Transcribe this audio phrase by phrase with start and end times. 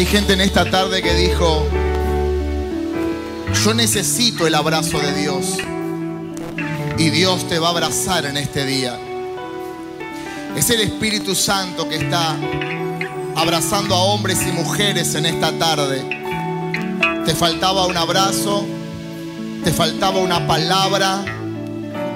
[0.00, 1.68] Hay gente en esta tarde que dijo,
[3.62, 5.58] yo necesito el abrazo de Dios.
[6.96, 8.98] Y Dios te va a abrazar en este día.
[10.56, 12.34] Es el Espíritu Santo que está
[13.36, 16.02] abrazando a hombres y mujeres en esta tarde.
[17.26, 18.64] Te faltaba un abrazo,
[19.62, 21.22] te faltaba una palabra.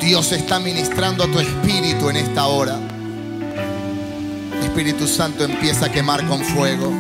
[0.01, 2.79] Dios está ministrando a tu espíritu en esta hora.
[4.63, 6.91] Espíritu Santo empieza a quemar con fuego.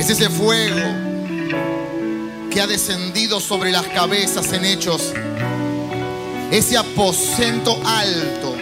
[0.00, 0.80] Es ese fuego
[2.50, 5.12] que ha descendido sobre las cabezas en hechos.
[6.50, 8.56] Ese aposento alto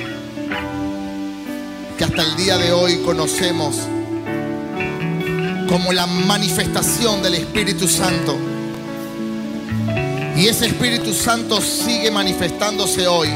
[1.96, 3.76] que hasta el día de hoy conocemos
[5.68, 8.36] como la manifestación del Espíritu Santo.
[10.36, 13.28] Y ese Espíritu Santo sigue manifestándose hoy.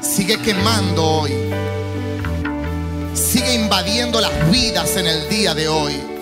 [0.00, 1.30] Sigue quemando hoy.
[3.14, 6.13] Sigue invadiendo las vidas en el día de hoy.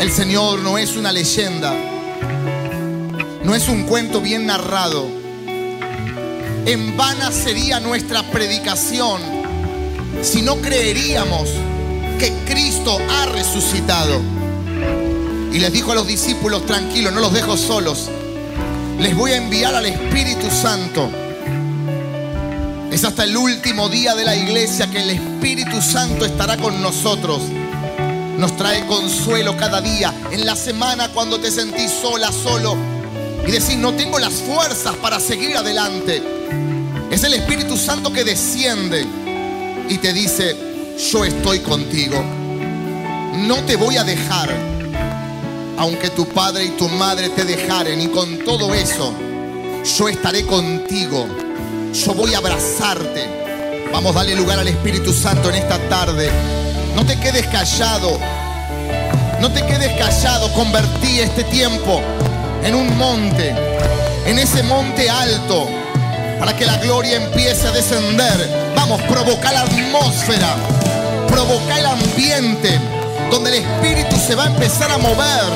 [0.00, 1.74] El Señor no es una leyenda,
[3.42, 5.04] no es un cuento bien narrado.
[6.66, 9.20] En vana sería nuestra predicación
[10.22, 11.48] si no creeríamos
[12.20, 14.20] que Cristo ha resucitado.
[15.52, 18.08] Y les dijo a los discípulos, tranquilos, no los dejo solos.
[19.00, 21.10] Les voy a enviar al Espíritu Santo.
[22.92, 27.42] Es hasta el último día de la iglesia que el Espíritu Santo estará con nosotros
[28.38, 30.14] nos trae consuelo cada día.
[30.30, 32.76] En la semana cuando te sentís sola, solo
[33.46, 36.22] y decís, no tengo las fuerzas para seguir adelante.
[37.10, 39.04] Es el Espíritu Santo que desciende
[39.88, 40.56] y te dice,
[41.10, 42.22] yo estoy contigo.
[43.34, 44.50] No te voy a dejar,
[45.76, 48.00] aunque tu padre y tu madre te dejaren.
[48.00, 49.12] Y con todo eso,
[49.98, 51.26] yo estaré contigo.
[51.92, 53.26] Yo voy a abrazarte.
[53.92, 56.67] Vamos a darle lugar al Espíritu Santo en esta tarde.
[56.98, 58.18] No te quedes callado.
[59.40, 60.52] No te quedes callado.
[60.52, 62.02] Convertí este tiempo
[62.64, 63.54] en un monte.
[64.26, 65.68] En ese monte alto.
[66.40, 68.72] Para que la gloria empiece a descender.
[68.74, 70.56] Vamos, provocar la atmósfera.
[71.28, 72.80] Provocar el ambiente.
[73.30, 75.52] Donde el Espíritu se va a empezar a mover.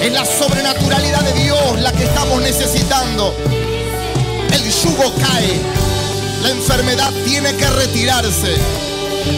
[0.00, 3.34] Es la sobrenaturalidad de Dios la que estamos necesitando.
[4.52, 5.60] El yugo cae.
[6.44, 8.89] La enfermedad tiene que retirarse.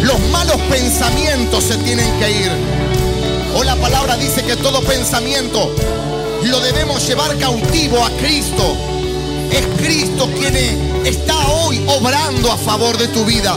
[0.03, 2.51] Los malos pensamientos se tienen que ir.
[3.55, 5.75] O la palabra dice que todo pensamiento
[6.43, 8.77] lo debemos llevar cautivo a Cristo.
[9.51, 10.57] Es Cristo quien
[11.05, 13.57] está hoy obrando a favor de tu vida.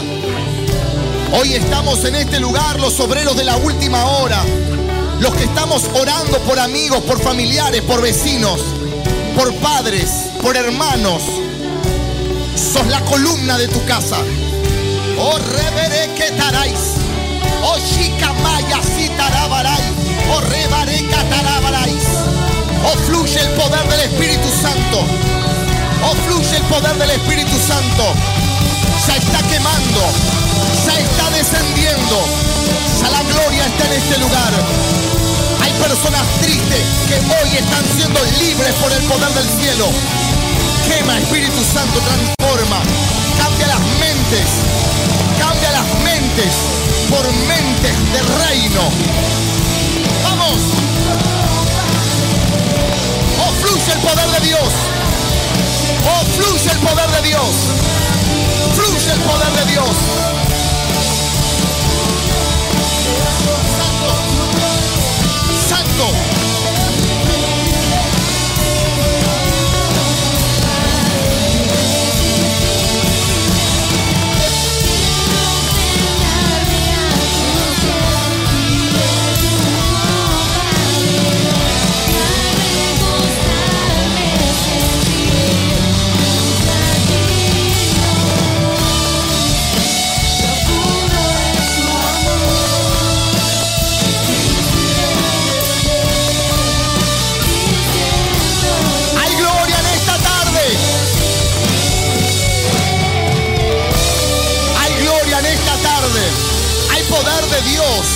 [1.32, 4.44] Hoy estamos en este lugar los obreros de la última hora.
[5.20, 8.60] Los que estamos orando por amigos, por familiares, por vecinos,
[9.34, 10.10] por padres,
[10.42, 11.22] por hermanos.
[12.54, 14.18] Sos la columna de tu casa.
[15.18, 16.96] Oh reveré que taráis.
[17.62, 19.92] Oh chikamaya si tarabaráis.
[20.30, 22.04] Oh rebare catarabaráis.
[22.84, 25.04] Oh fluye el poder del Espíritu Santo.
[26.04, 28.12] Oh fluye el poder del Espíritu Santo.
[29.06, 30.02] Ya está quemando.
[30.84, 32.18] Ya está descendiendo.
[33.00, 34.52] Ya la gloria está en este lugar.
[35.62, 39.88] Hay personas tristes que hoy están siendo libres por el poder del cielo.
[40.86, 42.80] Quema Espíritu Santo, transforma.
[43.38, 44.85] Cambia las mentes.
[45.38, 46.52] Cambia las mentes
[47.10, 48.82] por mentes de reino.
[50.24, 50.60] Vamos.
[53.40, 54.72] Oh, fluye el poder de Dios.
[56.04, 57.50] Oh, fluye el poder de Dios.
[58.74, 59.96] Fluye el poder de Dios.
[63.78, 64.10] Santo.
[65.68, 66.45] Santo.
[107.16, 108.06] Poder de Dios.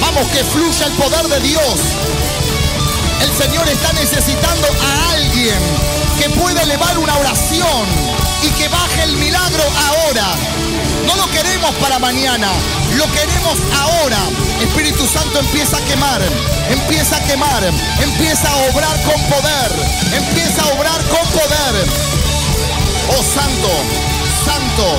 [0.00, 1.78] Vamos, que fluya el poder de Dios.
[3.20, 5.58] El Señor está necesitando a alguien
[6.18, 7.84] que pueda elevar una oración
[8.42, 10.26] y que baje el milagro ahora.
[11.06, 12.48] No lo queremos para mañana,
[12.96, 14.18] lo queremos ahora.
[14.62, 16.22] Espíritu Santo empieza a quemar,
[16.70, 17.62] empieza a quemar,
[18.00, 19.70] empieza a obrar con poder,
[20.14, 21.86] empieza a obrar con poder.
[23.18, 23.70] Oh Santo,
[24.46, 24.98] Santo,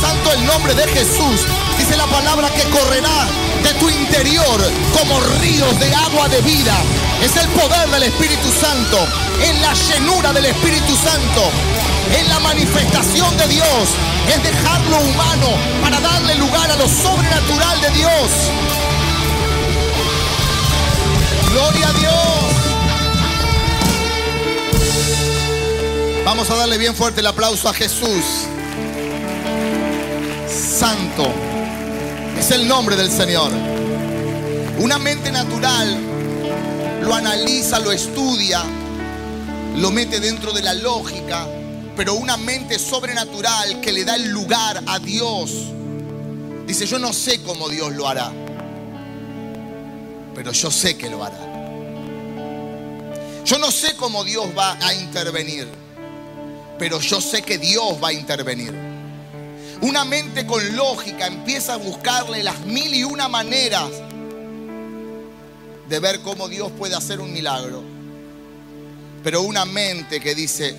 [0.00, 1.46] Santo el nombre de Jesús,
[1.82, 3.26] dice la palabra que correrá
[3.64, 4.60] de tu interior
[4.96, 6.76] como ríos de agua de vida.
[7.20, 8.98] Es el poder del Espíritu Santo,
[9.42, 11.42] en la llenura del Espíritu Santo,
[12.16, 13.88] en la manifestación de Dios,
[14.28, 15.48] es dejar lo humano
[15.82, 18.30] para darle lugar a lo sobrenatural de Dios.
[21.50, 22.12] Gloria a Dios.
[26.24, 28.24] Vamos a darle bien fuerte el aplauso a Jesús.
[30.78, 31.51] Santo
[32.42, 33.52] es el nombre del Señor.
[34.80, 35.96] Una mente natural
[37.00, 38.64] lo analiza, lo estudia,
[39.76, 41.46] lo mete dentro de la lógica,
[41.96, 45.52] pero una mente sobrenatural que le da el lugar a Dios,
[46.66, 48.32] dice, yo no sé cómo Dios lo hará,
[50.34, 51.38] pero yo sé que lo hará.
[53.44, 55.68] Yo no sé cómo Dios va a intervenir,
[56.76, 58.91] pero yo sé que Dios va a intervenir.
[59.82, 63.90] Una mente con lógica empieza a buscarle las mil y una maneras
[65.88, 67.82] de ver cómo Dios puede hacer un milagro.
[69.24, 70.76] Pero una mente que dice,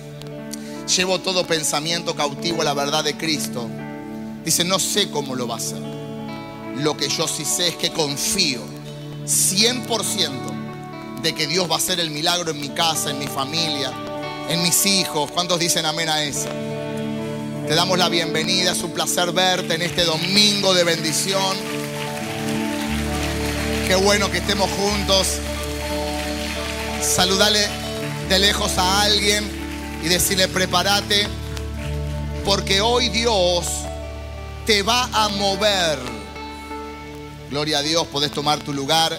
[0.96, 3.68] llevo todo pensamiento cautivo a la verdad de Cristo,
[4.42, 5.82] dice, no sé cómo lo va a hacer.
[6.76, 8.62] Lo que yo sí sé es que confío
[9.26, 13.92] 100% de que Dios va a hacer el milagro en mi casa, en mi familia,
[14.48, 15.30] en mis hijos.
[15.30, 16.48] ¿Cuántos dicen amén a eso?
[17.66, 21.56] Te damos la bienvenida, es un placer verte en este domingo de bendición.
[23.88, 25.38] Qué bueno que estemos juntos.
[27.00, 27.66] Saludale
[28.28, 29.50] de lejos a alguien
[30.04, 31.26] y decirle, prepárate,
[32.44, 33.64] porque hoy Dios
[34.66, 35.98] te va a mover.
[37.48, 39.18] Gloria a Dios, podés tomar tu lugar.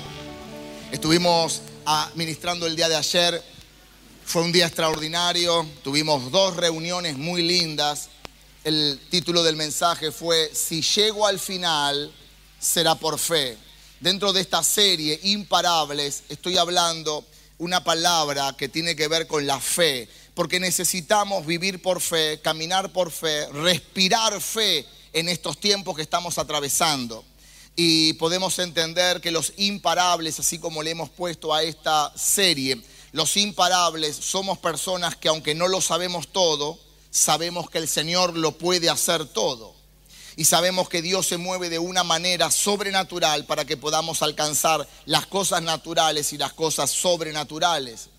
[0.91, 3.43] Estuvimos administrando el día de ayer.
[4.23, 5.65] Fue un día extraordinario.
[5.83, 8.09] Tuvimos dos reuniones muy lindas.
[8.65, 12.11] El título del mensaje fue, si llego al final,
[12.59, 13.55] será por fe.
[13.99, 17.23] Dentro de esta serie, Imparables, estoy hablando
[17.59, 22.91] una palabra que tiene que ver con la fe, porque necesitamos vivir por fe, caminar
[22.91, 24.83] por fe, respirar fe
[25.13, 27.23] en estos tiempos que estamos atravesando.
[27.75, 33.37] Y podemos entender que los imparables, así como le hemos puesto a esta serie, los
[33.37, 36.79] imparables somos personas que aunque no lo sabemos todo,
[37.15, 39.73] sabemos que el Señor lo puede hacer todo.
[40.35, 45.25] Y sabemos que Dios se mueve de una manera sobrenatural para que podamos alcanzar las
[45.25, 48.09] cosas naturales y las cosas sobrenaturales.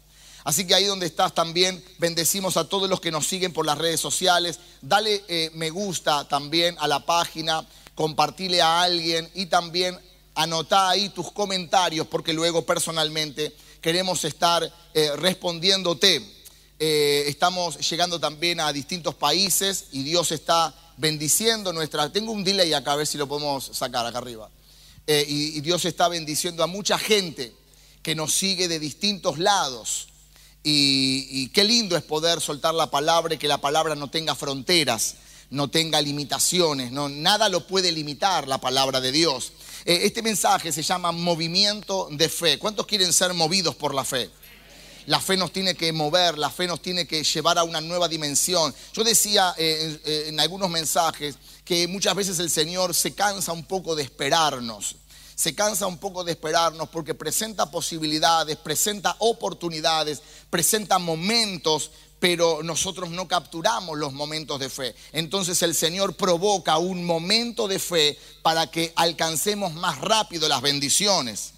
[0.44, 3.76] Así que ahí donde estás también bendecimos a todos los que nos siguen por las
[3.76, 4.60] redes sociales.
[4.81, 9.99] Dale eh, me gusta también a la página, compartile a alguien y también
[10.34, 16.36] anotá ahí tus comentarios porque luego personalmente queremos estar eh, respondiéndote.
[16.78, 22.12] Eh, estamos llegando también a distintos países y Dios está bendiciendo nuestra...
[22.12, 24.50] Tengo un delay acá, a ver si lo podemos sacar acá arriba.
[25.06, 27.55] Eh, y, Dios está bendiciendo a mucha gente
[28.02, 30.08] que nos sigue de distintos lados.
[30.62, 35.14] Y, qué lindo es poder soltar la palabra y que la palabra no tenga fronteras,
[35.49, 39.52] no tenga limitaciones, no, nada lo puede limitar la palabra de Dios.
[39.85, 42.59] Eh, este mensaje se llama movimiento de fe.
[42.59, 44.28] ¿Cuántos quieren ser movidos por la fe?
[45.06, 48.08] La fe nos tiene que mover, la fe nos tiene que llevar a una nueva
[48.08, 48.75] dimensión.
[48.92, 53.64] Yo decía eh, eh, en algunos mensajes que muchas veces el Señor se cansa un
[53.64, 54.96] poco de esperarnos
[55.36, 63.10] se cansa un poco de esperarnos porque presenta posibilidades, presenta oportunidades, presenta momentos, pero nosotros
[63.10, 64.94] no capturamos los momentos de fe.
[65.12, 71.52] Entonces el Señor provoca un momento de fe para que alcancemos más rápido las bendiciones.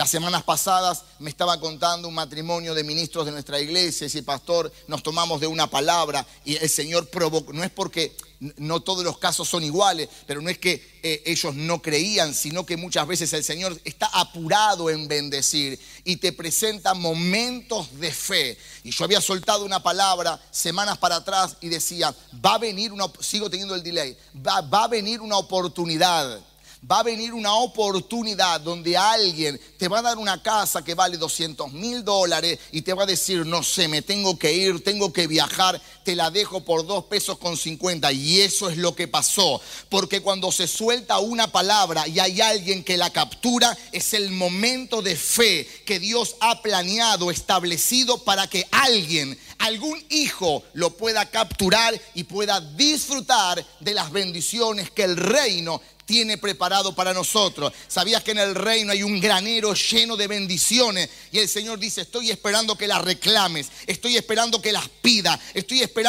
[0.00, 4.72] Las semanas pasadas me estaba contando un matrimonio de ministros de nuestra iglesia, ese pastor,
[4.88, 8.16] nos tomamos de una palabra y el Señor provocó, no es porque
[8.56, 12.64] no todos los casos son iguales, pero no es que eh, ellos no creían, sino
[12.64, 18.56] que muchas veces el Señor está apurado en bendecir y te presenta momentos de fe.
[18.84, 23.04] Y yo había soltado una palabra semanas para atrás y decía, va a venir una,
[23.20, 26.40] sigo teniendo el delay, va, va a venir una oportunidad
[26.88, 31.16] va a venir una oportunidad donde alguien te va a dar una casa que vale
[31.16, 35.12] 200 mil dólares y te va a decir, no sé, me tengo que ir, tengo
[35.12, 35.80] que viajar,
[36.14, 38.12] la dejo por dos pesos con 50.
[38.12, 39.60] Y eso es lo que pasó.
[39.88, 45.02] Porque cuando se suelta una palabra y hay alguien que la captura, es el momento
[45.02, 52.00] de fe que Dios ha planeado, establecido para que alguien algún hijo lo pueda capturar
[52.14, 57.72] y pueda disfrutar de las bendiciones que el reino tiene preparado para nosotros.
[57.86, 61.08] Sabías que en el reino hay un granero lleno de bendiciones.
[61.30, 65.82] Y el Señor dice, estoy esperando que las reclames, estoy esperando que las pidas, estoy
[65.82, 65.99] esperando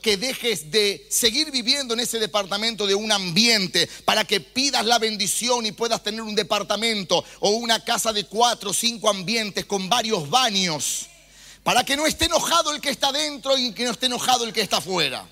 [0.00, 4.98] que dejes de seguir viviendo en ese departamento de un ambiente para que pidas la
[4.98, 9.88] bendición y puedas tener un departamento o una casa de cuatro o cinco ambientes con
[9.88, 11.06] varios baños.
[11.62, 14.52] Para que no esté enojado el que está dentro y que no esté enojado el
[14.52, 15.26] que está afuera.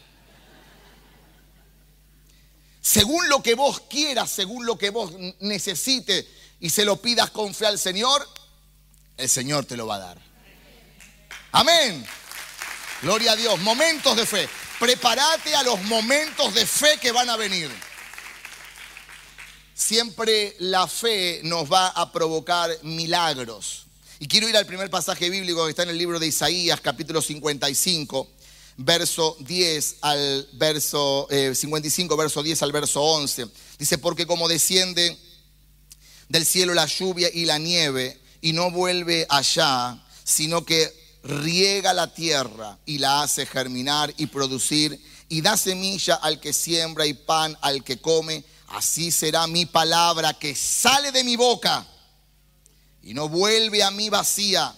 [2.80, 6.26] Según lo que vos quieras, según lo que vos necesites
[6.60, 8.28] y se lo pidas con fe al Señor,
[9.16, 10.18] el Señor te lo va a dar.
[11.52, 12.04] Amén.
[13.02, 13.58] Gloria a Dios.
[13.60, 14.48] Momentos de fe.
[14.78, 17.70] Prepárate a los momentos de fe que van a venir.
[19.74, 23.86] Siempre la fe nos va a provocar milagros.
[24.20, 27.20] Y quiero ir al primer pasaje bíblico que está en el libro de Isaías, capítulo
[27.20, 28.28] 55
[28.76, 33.46] verso 10 al verso 55, eh, verso 10 al verso 11.
[33.78, 35.16] Dice, porque como desciende
[36.28, 42.12] del cielo la lluvia y la nieve y no vuelve allá, sino que riega la
[42.12, 47.56] tierra y la hace germinar y producir y da semilla al que siembra y pan
[47.60, 51.86] al que come, así será mi palabra que sale de mi boca
[53.02, 54.74] y no vuelve a mí vacía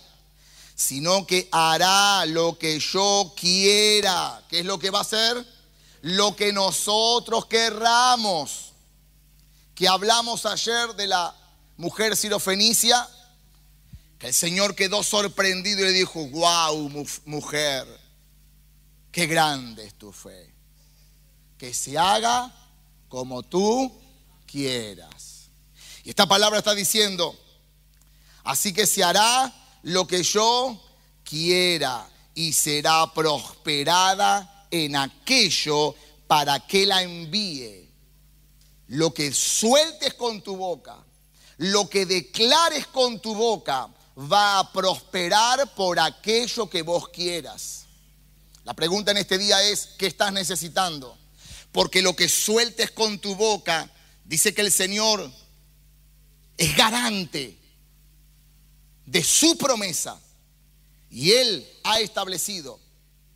[0.74, 4.42] sino que hará lo que yo quiera.
[4.48, 5.44] ¿Qué es lo que va a hacer?
[6.02, 8.72] Lo que nosotros querramos.
[9.74, 11.34] Que hablamos ayer de la
[11.76, 13.08] mujer sirofenicia,
[14.18, 16.88] que el Señor quedó sorprendido y le dijo, wow,
[17.24, 17.86] mujer,
[19.10, 20.52] qué grande es tu fe.
[21.58, 22.52] Que se haga
[23.08, 23.92] como tú
[24.46, 25.48] quieras.
[26.04, 27.38] Y esta palabra está diciendo,
[28.44, 29.52] así que se hará
[29.82, 30.80] lo que yo
[31.24, 35.94] quiera y será prosperada en aquello
[36.26, 37.88] para que la envíe.
[38.88, 40.96] Lo que sueltes con tu boca,
[41.58, 47.86] lo que declares con tu boca, va a prosperar por aquello que vos quieras.
[48.64, 51.18] La pregunta en este día es, ¿qué estás necesitando?
[51.72, 53.90] Porque lo que sueltes con tu boca,
[54.24, 55.30] dice que el Señor
[56.56, 57.58] es garante
[59.04, 60.20] de su promesa.
[61.10, 62.80] Y Él ha establecido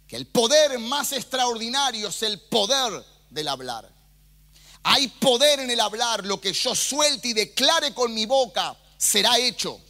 [0.07, 3.93] que el poder más extraordinario es el poder del hablar.
[4.83, 9.39] Hay poder en el hablar, lo que yo suelte y declare con mi boca será
[9.39, 9.81] hecho.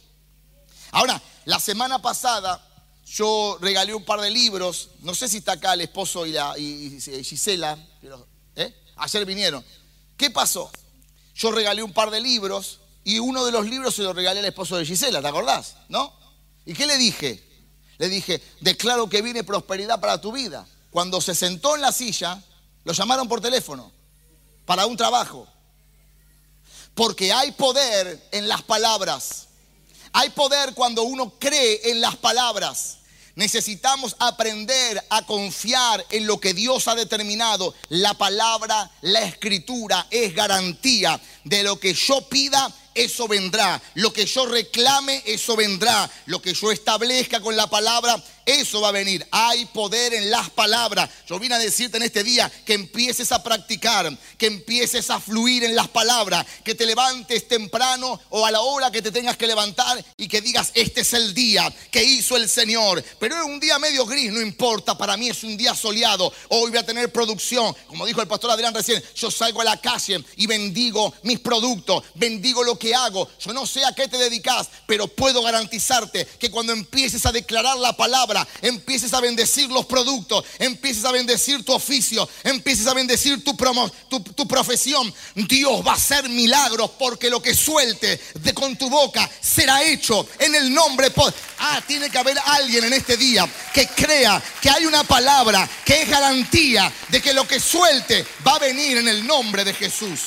[0.91, 2.65] Ahora, la semana pasada
[3.05, 6.57] yo regalé un par de libros, no sé si está acá el esposo y, la,
[6.57, 7.77] y, Gisela,
[8.55, 8.73] ¿eh?
[8.97, 9.63] ayer vinieron.
[10.15, 10.71] ¿Qué pasó?
[11.33, 14.45] Yo regalé un par de libros y uno de los libros se lo regalé al
[14.45, 15.75] esposo de Gisela, ¿te acordás?
[15.87, 16.13] ¿No?
[16.65, 17.43] ¿Y qué le dije?
[17.97, 20.67] Le dije, declaro que viene prosperidad para tu vida.
[20.91, 22.41] Cuando se sentó en la silla,
[22.83, 23.91] lo llamaron por teléfono
[24.65, 25.47] para un trabajo.
[26.93, 29.48] Porque hay poder en las palabras.
[30.13, 32.97] Hay poder cuando uno cree en las palabras.
[33.35, 37.73] Necesitamos aprender a confiar en lo que Dios ha determinado.
[37.87, 43.81] La palabra, la escritura es garantía de lo que yo pida eso vendrá.
[43.95, 46.09] Lo que yo reclame, eso vendrá.
[46.25, 49.25] Lo que yo establezca con la palabra, eso va a venir.
[49.31, 51.09] Hay poder en las palabras.
[51.27, 55.63] Yo vine a decirte en este día que empieces a practicar, que empieces a fluir
[55.63, 59.47] en las palabras, que te levantes temprano o a la hora que te tengas que
[59.47, 63.03] levantar y que digas, este es el día que hizo el Señor.
[63.19, 66.33] Pero es un día medio gris, no importa, para mí es un día soleado.
[66.49, 67.75] Hoy voy a tener producción.
[67.87, 72.03] Como dijo el pastor Adrián recién, yo salgo a la calle y bendigo mis productos,
[72.15, 73.29] bendigo lo que hago.
[73.39, 77.77] Yo no sé a qué te dedicas, pero puedo garantizarte que cuando empieces a declarar
[77.77, 83.43] la palabra, empieces a bendecir los productos, empieces a bendecir tu oficio, empieces a bendecir
[83.43, 83.55] tu,
[84.47, 89.83] profesión, Dios va a hacer milagros porque lo que suelte de con tu boca será
[89.83, 91.11] hecho en el nombre.
[91.59, 96.03] Ah, tiene que haber alguien en este día que crea que hay una palabra que
[96.03, 100.19] es garantía de que lo que suelte va a venir en el nombre de Jesús.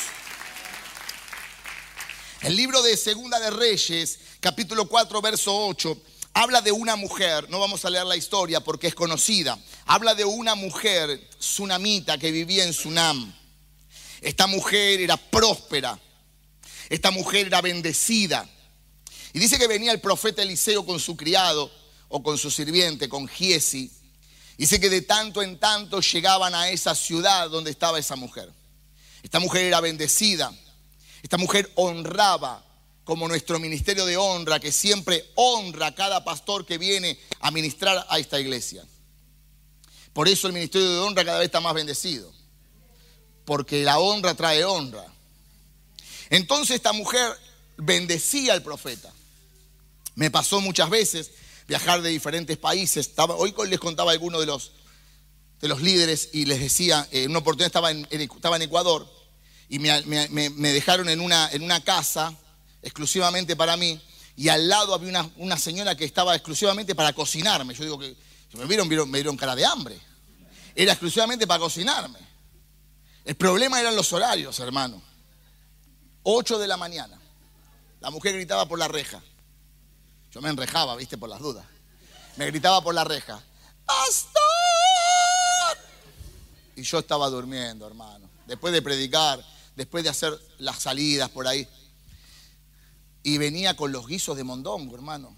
[2.43, 5.97] El libro de Segunda de Reyes, capítulo 4, verso 8,
[6.35, 10.25] habla de una mujer, no vamos a leer la historia porque es conocida, habla de
[10.25, 13.33] una mujer tsunamita que vivía en Sunam.
[14.21, 15.99] Esta mujer era próspera,
[16.89, 18.49] esta mujer era bendecida.
[19.33, 21.71] Y dice que venía el profeta Eliseo con su criado
[22.09, 23.91] o con su sirviente, con Giesi.
[24.59, 28.53] Dice que de tanto en tanto llegaban a esa ciudad donde estaba esa mujer.
[29.23, 30.53] Esta mujer era bendecida.
[31.23, 32.65] Esta mujer honraba
[33.05, 38.07] como nuestro ministerio de honra, que siempre honra a cada pastor que viene a ministrar
[38.09, 38.85] a esta iglesia.
[40.13, 42.33] Por eso el ministerio de honra cada vez está más bendecido.
[43.45, 45.05] Porque la honra trae honra.
[46.31, 47.33] Entonces esta mujer
[47.77, 49.13] bendecía al profeta.
[50.15, 51.31] Me pasó muchas veces
[51.67, 53.13] viajar de diferentes países.
[53.17, 54.73] hoy les contaba a alguno de los,
[55.61, 59.09] de los líderes y les decía, en una oportunidad estaba en, estaba en Ecuador
[59.69, 62.37] y me, dejaron en una, en una casa
[62.83, 64.01] exclusivamente para mí
[64.37, 67.75] y al lado había una, una, señora que estaba exclusivamente para cocinarme.
[67.75, 68.17] Yo digo que
[68.55, 69.99] me vieron, me dieron cara de hambre.
[70.75, 72.19] Era exclusivamente para cocinarme.
[73.25, 75.03] El problema eran los horarios, hermano.
[76.25, 77.19] 8 de la mañana.
[78.01, 79.23] La mujer gritaba por la reja.
[80.33, 81.65] Yo me enrejaba, viste, por las dudas.
[82.37, 83.41] Me gritaba por la reja.
[83.85, 84.33] ¡Pastor!
[86.75, 88.29] Y yo estaba durmiendo, hermano.
[88.47, 89.45] Después de predicar,
[89.77, 91.69] después de hacer las salidas por ahí.
[93.23, 95.37] Y venía con los guisos de mondongo, hermano.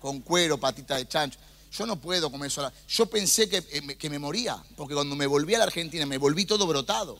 [0.00, 1.38] Con cuero, patita de chancho.
[1.72, 2.70] Yo no puedo comer eso.
[2.88, 6.18] Yo pensé que, eh, que me moría, porque cuando me volví a la Argentina me
[6.18, 7.18] volví todo brotado.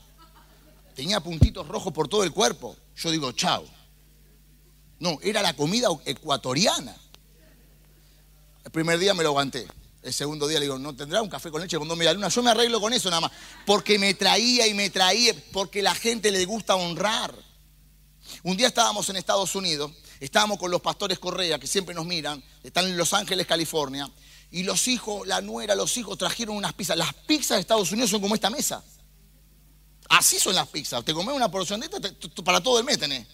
[0.94, 2.76] Tenía puntitos rojos por todo el cuerpo.
[2.96, 3.64] Yo digo, chao.
[4.98, 6.96] No, era la comida ecuatoriana.
[8.64, 9.66] El primer día me lo aguanté.
[10.02, 12.28] El segundo día le digo, ¿no tendrá un café con leche con dos media luna?
[12.28, 13.32] Yo me arreglo con eso nada más.
[13.66, 17.34] Porque me traía y me traía, porque la gente le gusta honrar.
[18.42, 22.42] Un día estábamos en Estados Unidos, estábamos con los pastores Correa, que siempre nos miran,
[22.62, 24.10] están en Los Ángeles, California,
[24.50, 26.96] y los hijos, la nuera, los hijos trajeron unas pizzas.
[26.96, 28.82] Las pizzas de Estados Unidos son como esta mesa.
[30.08, 31.04] Así son las pizzas.
[31.04, 33.26] Te comes una porción de esta para todo el mes tenés.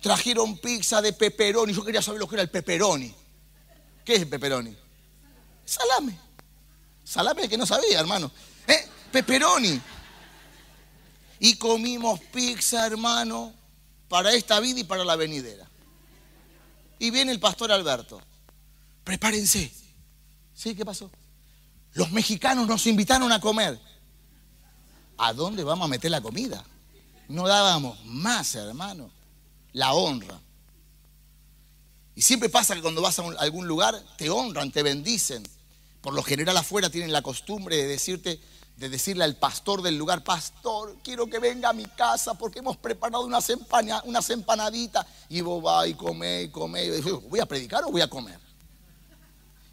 [0.00, 1.72] Trajeron pizza de pepperoni.
[1.72, 3.14] Yo quería saber lo que era el pepperoni.
[4.04, 4.76] ¿Qué es el pepperoni?
[5.64, 6.18] Salame.
[7.04, 8.30] Salame que no sabía, hermano.
[8.66, 8.88] ¿Eh?
[9.10, 9.80] Pepperoni.
[11.42, 13.52] Y comimos pizza, hermano,
[14.08, 15.68] para esta vida y para la venidera.
[16.98, 18.22] Y viene el pastor Alberto.
[19.02, 19.70] Prepárense.
[20.54, 20.74] ¿Sí?
[20.74, 21.10] ¿Qué pasó?
[21.94, 23.78] Los mexicanos nos invitaron a comer.
[25.18, 26.64] ¿A dónde vamos a meter la comida?
[27.28, 29.10] No dábamos más, hermano
[29.72, 30.38] la honra.
[32.14, 35.42] Y siempre pasa que cuando vas a algún lugar te honran, te bendicen.
[36.00, 38.40] Por lo general afuera tienen la costumbre de decirte,
[38.76, 42.76] de decirle al pastor del lugar, pastor, quiero que venga a mi casa porque hemos
[42.76, 43.52] preparado unas,
[44.04, 45.06] unas empanaditas.
[45.28, 47.06] Y vos vas y comés y comés.
[47.06, 48.40] Y ¿voy a predicar o voy a comer?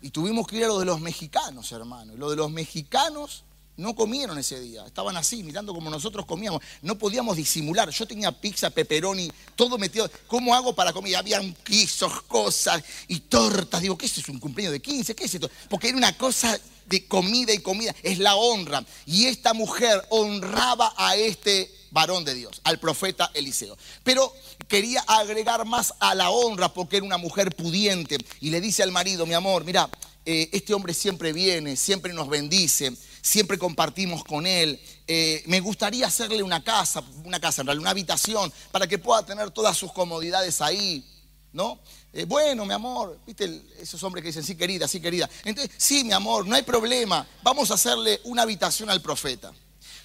[0.01, 2.13] Y tuvimos que ir a lo de los mexicanos, hermano.
[2.15, 3.43] Lo de los mexicanos
[3.79, 6.61] no comieron ese día, estaban así, mirando como nosotros comíamos.
[6.81, 7.89] No podíamos disimular.
[7.89, 10.09] Yo tenía pizza, pepperoni, todo metido.
[10.27, 11.15] ¿Cómo hago para comer?
[11.15, 13.81] Habían quisos, cosas y tortas.
[13.81, 14.29] Digo, ¿qué es?
[14.29, 15.15] ¿Un cumpleaños de 15?
[15.15, 15.49] ¿Qué es esto?
[15.69, 17.95] Porque era una cosa de comida y comida.
[18.03, 18.83] Es la honra.
[19.05, 23.77] Y esta mujer honraba a este varón de Dios, al profeta Eliseo.
[24.03, 24.33] Pero
[24.67, 28.17] quería agregar más a la honra porque era una mujer pudiente.
[28.41, 29.89] Y le dice al marido, mi amor, mira,
[30.31, 34.79] eh, este hombre siempre viene, siempre nos bendice siempre compartimos con él.
[35.07, 39.51] Eh, me gustaría hacerle una casa, una casa en una habitación, para que pueda tener
[39.51, 41.03] todas sus comodidades ahí,
[41.51, 41.79] ¿no?
[42.13, 45.29] Eh, bueno, mi amor, ¿viste esos hombres que dicen, sí, querida, sí, querida?
[45.43, 49.51] Entonces, sí, mi amor, no hay problema, vamos a hacerle una habitación al profeta.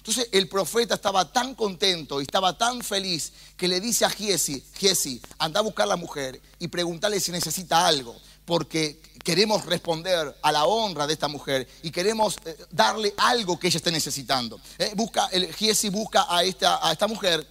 [0.05, 4.63] Entonces el profeta estaba tan contento y estaba tan feliz que le dice a Giesi,
[4.77, 10.37] Giesi, anda a buscar a la mujer y preguntarle si necesita algo, porque queremos responder
[10.41, 14.61] a la honra de esta mujer y queremos eh, darle algo que ella esté necesitando.
[14.77, 17.45] Eh, busca, el Giesi busca a esta, mujer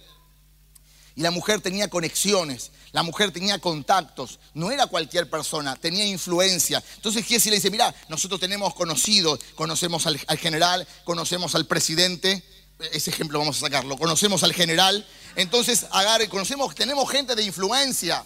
[1.15, 6.81] y la mujer tenía conexiones, la mujer tenía contactos, no era cualquier persona, tenía influencia.
[6.95, 12.41] Entonces Giesi le dice, mira, nosotros tenemos conocidos, conocemos al, general, conocemos al presidente,
[12.93, 15.05] ese ejemplo vamos a sacarlo, conocemos al general,
[15.35, 18.23] entonces agarre, conocemos, tenemos gente de influencia.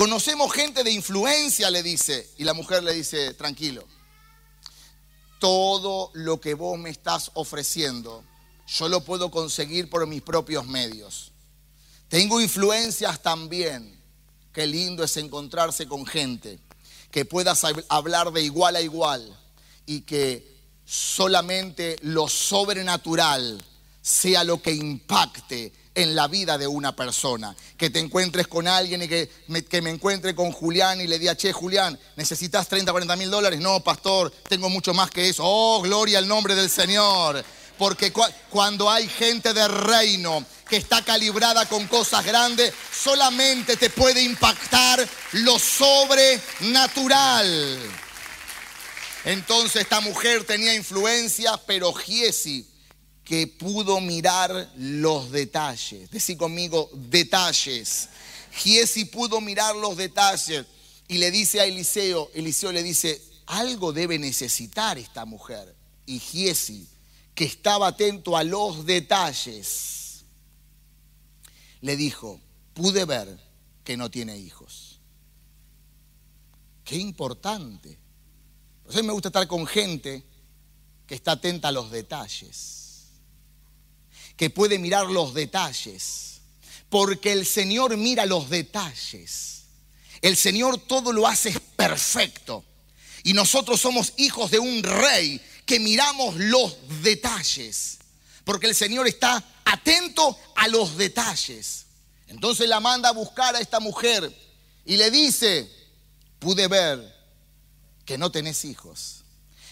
[0.00, 2.30] Conocemos gente de influencia, le dice.
[2.38, 3.86] Y la mujer le dice, tranquilo,
[5.38, 8.24] todo lo que vos me estás ofreciendo,
[8.66, 11.32] yo lo puedo conseguir por mis propios medios.
[12.08, 14.00] Tengo influencias también.
[14.54, 16.58] Qué lindo es encontrarse con gente
[17.10, 19.38] que puedas hablar de igual a igual
[19.84, 20.50] y que
[20.86, 23.62] solamente lo sobrenatural
[24.00, 27.56] sea lo que impacte en la vida de una persona.
[27.76, 31.18] Que te encuentres con alguien y que me, que me encuentre con Julián y le
[31.18, 33.60] diga, che, Julián, ¿necesitas 30, 40 mil dólares?
[33.60, 35.42] No, pastor, tengo mucho más que eso.
[35.44, 37.44] Oh, gloria al nombre del Señor.
[37.78, 38.12] Porque
[38.50, 45.08] cuando hay gente de reino que está calibrada con cosas grandes, solamente te puede impactar
[45.32, 47.78] lo sobrenatural.
[49.24, 52.69] Entonces esta mujer tenía influencia, pero Giesi
[53.30, 56.10] que pudo mirar los detalles.
[56.10, 58.08] Decí conmigo, detalles.
[58.50, 60.66] Giesi pudo mirar los detalles
[61.06, 65.76] y le dice a Eliseo, Eliseo le dice, algo debe necesitar esta mujer.
[66.06, 66.88] Y Giesi,
[67.32, 70.24] que estaba atento a los detalles,
[71.82, 72.40] le dijo,
[72.74, 73.38] pude ver
[73.84, 74.98] que no tiene hijos.
[76.82, 77.96] Qué importante.
[78.82, 80.24] Por eso me gusta estar con gente
[81.06, 82.89] que está atenta a los detalles,
[84.40, 86.40] que puede mirar los detalles,
[86.88, 89.64] porque el Señor mira los detalles.
[90.22, 92.64] El Señor todo lo hace perfecto.
[93.22, 97.98] Y nosotros somos hijos de un rey que miramos los detalles.
[98.44, 101.84] Porque el Señor está atento a los detalles.
[102.26, 104.34] Entonces la manda a buscar a esta mujer
[104.86, 105.70] y le dice,
[106.38, 107.14] pude ver
[108.06, 109.19] que no tenés hijos.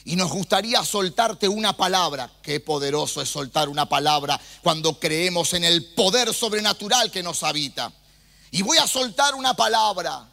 [0.04, 2.30] Y nos gustaría soltarte una palabra.
[2.42, 7.92] Qué poderoso es soltar una palabra cuando creemos en el poder sobrenatural que nos habita.
[8.50, 10.28] Y voy a soltar una palabra.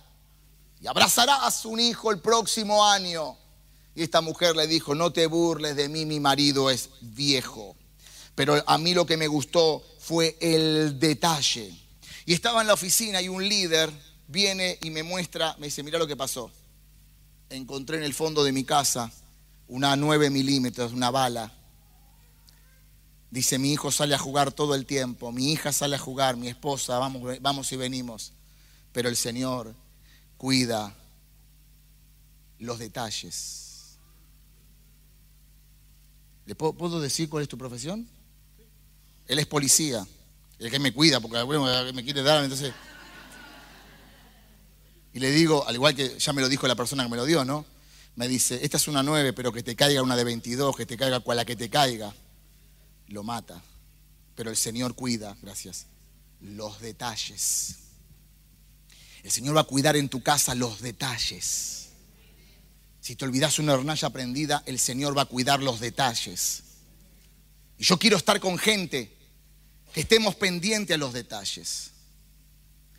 [0.81, 3.37] Y abrazarás un hijo el próximo año.
[3.95, 7.75] Y esta mujer le dijo, no te burles de mí, mi marido es viejo.
[8.35, 11.73] Pero a mí lo que me gustó fue el detalle.
[12.25, 13.91] Y estaba en la oficina y un líder
[14.27, 16.51] viene y me muestra, me dice, mira lo que pasó.
[17.49, 19.11] Encontré en el fondo de mi casa
[19.67, 21.51] una 9 milímetros, una bala.
[23.31, 26.47] Dice, mi hijo sale a jugar todo el tiempo, mi hija sale a jugar, mi
[26.47, 28.33] esposa, vamos, vamos y venimos.
[28.91, 29.75] Pero el Señor
[30.37, 30.95] cuida
[32.59, 33.97] los detalles.
[36.45, 38.07] ¿Le puedo, decir cuál es tu profesión?
[39.27, 40.05] Él es policía
[40.59, 41.43] el que me cuida, porque
[41.93, 42.73] me quiere dar, entonces.
[45.13, 47.25] Y le digo, al igual que ya me lo dijo la persona que me lo
[47.25, 47.65] dio, ¿no?
[48.15, 50.97] Me dice, esta es una 9, pero que te caiga una de 22, que te
[50.97, 52.13] caiga cual la que te caiga,
[53.07, 53.61] lo mata.
[54.35, 55.87] Pero el Señor cuida, gracias,
[56.41, 57.75] los detalles.
[59.23, 61.89] El Señor va a cuidar en tu casa los detalles.
[63.01, 66.63] Si te olvidas una hornalla prendida, el Señor va a cuidar los detalles.
[67.77, 69.15] Y yo quiero estar con gente
[69.93, 71.91] que estemos pendientes a los detalles.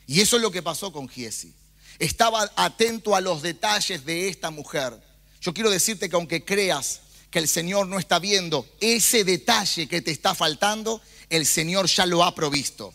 [0.07, 1.55] Y eso es lo que pasó con Giesi.
[1.99, 5.06] Estaba atento a los detalles de esta mujer.
[5.41, 10.03] Yo quiero decirte que aunque creas que el Señor no está viendo ese detalle que
[10.03, 12.95] te está faltando, el Señor ya lo ha provisto.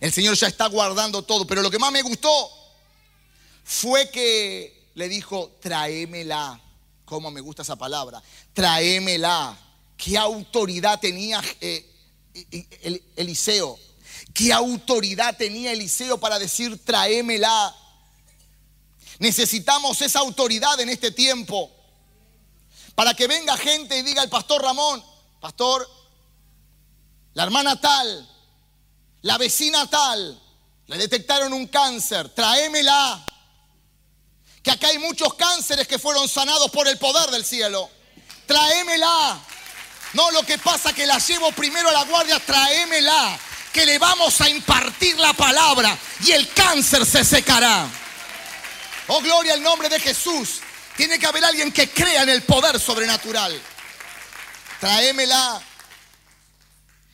[0.00, 1.46] El Señor ya está guardando todo.
[1.46, 2.50] Pero lo que más me gustó
[3.64, 6.60] fue que le dijo, tráemela.
[7.04, 8.22] ¿Cómo me gusta esa palabra?
[8.52, 9.58] Tráemela.
[9.96, 11.84] ¿Qué autoridad tenía eh,
[13.16, 13.78] Eliseo.
[14.32, 17.74] ¿Qué autoridad tenía Eliseo para decir tráemela?
[19.18, 21.70] Necesitamos esa autoridad en este tiempo.
[22.94, 25.04] Para que venga gente y diga el pastor Ramón,
[25.40, 25.88] pastor,
[27.34, 28.28] la hermana tal,
[29.22, 30.40] la vecina tal,
[30.86, 33.24] le detectaron un cáncer, tráemela.
[34.62, 37.88] Que acá hay muchos cánceres que fueron sanados por el poder del cielo.
[38.46, 39.40] Tráemela.
[40.14, 43.38] No, lo que pasa que la llevo primero a la guardia, tráemela,
[43.72, 47.88] que le vamos a impartir la palabra y el cáncer se secará.
[49.08, 50.60] Oh, gloria al nombre de Jesús.
[50.96, 53.58] Tiene que haber alguien que crea en el poder sobrenatural.
[54.80, 55.62] Tráemela.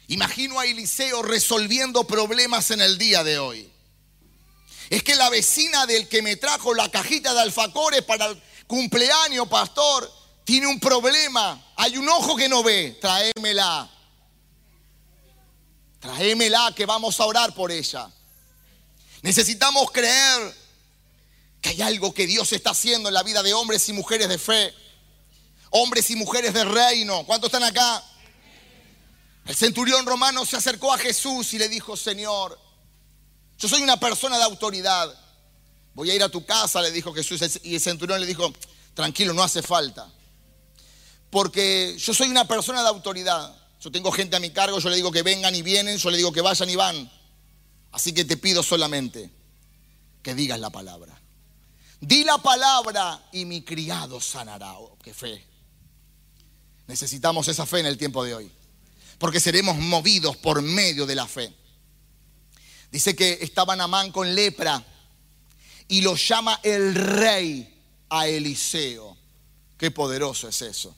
[0.09, 3.70] Imagino a Eliseo resolviendo problemas en el día de hoy.
[4.90, 9.48] Es que la vecina del que me trajo la cajita de alfacores para el cumpleaños,
[9.48, 10.11] pastor,
[10.44, 13.88] tiene un problema, hay un ojo que no ve, tráemela.
[16.00, 18.11] Tráemela que vamos a orar por ella.
[19.22, 20.63] Necesitamos creer
[21.64, 24.37] que hay algo que Dios está haciendo en la vida de hombres y mujeres de
[24.37, 24.74] fe.
[25.70, 27.24] Hombres y mujeres de reino.
[27.24, 28.05] ¿Cuántos están acá?
[29.46, 32.61] El centurión romano se acercó a Jesús y le dijo, Señor,
[33.59, 35.12] yo soy una persona de autoridad.
[35.94, 37.40] Voy a ir a tu casa, le dijo Jesús.
[37.62, 38.53] Y el centurión le dijo,
[38.92, 40.07] tranquilo, no hace falta
[41.35, 43.57] porque yo soy una persona de autoridad.
[43.81, 46.16] Yo tengo gente a mi cargo, yo le digo que vengan y vienen, yo le
[46.16, 47.11] digo que vayan y van.
[47.90, 49.31] Así que te pido solamente
[50.22, 51.23] que digas la palabra.
[52.06, 54.74] Di la palabra y mi criado sanará.
[54.78, 55.42] Oh, qué fe.
[56.86, 58.52] Necesitamos esa fe en el tiempo de hoy.
[59.18, 61.50] Porque seremos movidos por medio de la fe.
[62.90, 64.84] Dice que estaba Namán con lepra
[65.88, 67.74] y lo llama el rey
[68.10, 69.16] a Eliseo.
[69.78, 70.94] Qué poderoso es eso.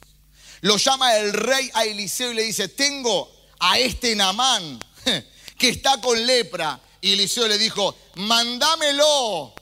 [0.59, 4.77] Lo llama el rey a Eliseo y le dice, tengo a este Namán
[5.57, 6.81] que está con lepra.
[6.99, 9.53] Y Eliseo le dijo, mándamelo.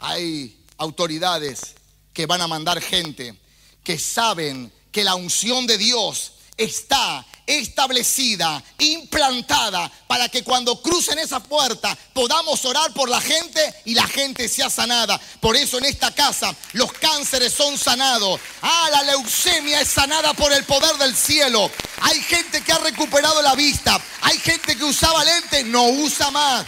[0.00, 1.74] Hay autoridades
[2.12, 3.38] que van a mandar gente
[3.84, 7.24] que saben que la unción de Dios está
[7.58, 14.06] establecida, implantada, para que cuando crucen esa puerta podamos orar por la gente y la
[14.06, 15.20] gente sea sanada.
[15.40, 18.40] Por eso en esta casa los cánceres son sanados.
[18.62, 21.70] Ah, la leucemia es sanada por el poder del cielo.
[22.02, 24.00] Hay gente que ha recuperado la vista.
[24.22, 26.66] Hay gente que usaba lentes, no usa más.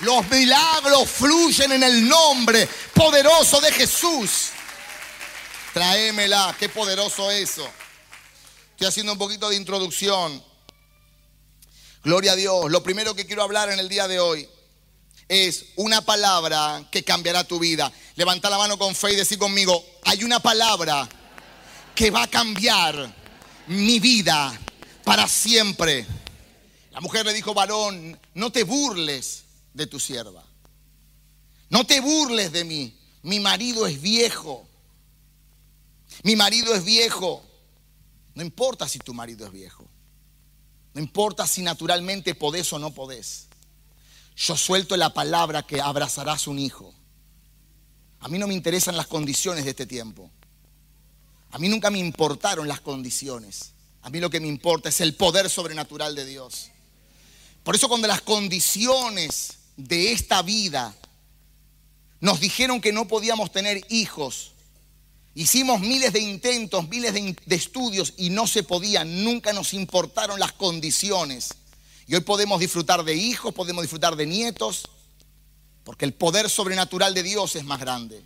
[0.00, 4.48] los milagros fluyen en el nombre poderoso de Jesús.
[5.72, 7.68] Tráemela, qué poderoso eso.
[8.78, 10.40] Estoy haciendo un poquito de introducción.
[12.04, 12.70] Gloria a Dios.
[12.70, 14.48] Lo primero que quiero hablar en el día de hoy
[15.26, 17.92] es una palabra que cambiará tu vida.
[18.14, 21.08] Levanta la mano con fe y decir conmigo, hay una palabra
[21.92, 23.12] que va a cambiar
[23.66, 24.56] mi vida
[25.02, 26.06] para siempre.
[26.92, 29.42] La mujer le dijo, varón, no te burles
[29.74, 30.44] de tu sierva.
[31.68, 32.96] No te burles de mí.
[33.22, 34.68] Mi marido es viejo.
[36.22, 37.47] Mi marido es viejo.
[38.38, 39.84] No importa si tu marido es viejo.
[40.94, 43.48] No importa si naturalmente podés o no podés.
[44.36, 46.94] Yo suelto la palabra que abrazarás un hijo.
[48.20, 50.30] A mí no me interesan las condiciones de este tiempo.
[51.50, 53.72] A mí nunca me importaron las condiciones.
[54.02, 56.70] A mí lo que me importa es el poder sobrenatural de Dios.
[57.64, 60.94] Por eso cuando las condiciones de esta vida
[62.20, 64.52] nos dijeron que no podíamos tener hijos,
[65.38, 69.04] Hicimos miles de intentos, miles de, estudios y no se podía.
[69.04, 71.50] Nunca nos importaron las condiciones.
[72.08, 74.88] Y hoy podemos disfrutar de hijos, podemos disfrutar de nietos,
[75.84, 78.20] porque el poder sobrenatural de Dios es más grande.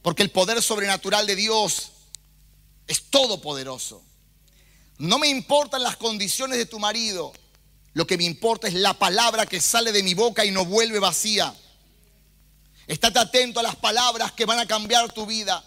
[0.00, 1.90] Porque el poder sobrenatural de Dios
[2.86, 4.02] es todopoderoso.
[4.96, 7.34] No me importan las condiciones de tu marido.
[7.92, 11.00] Lo que me importa es la palabra que sale de mi boca y no vuelve
[11.00, 11.54] vacía.
[12.86, 15.62] Estate atento a las palabras que van a cambiar tu vida.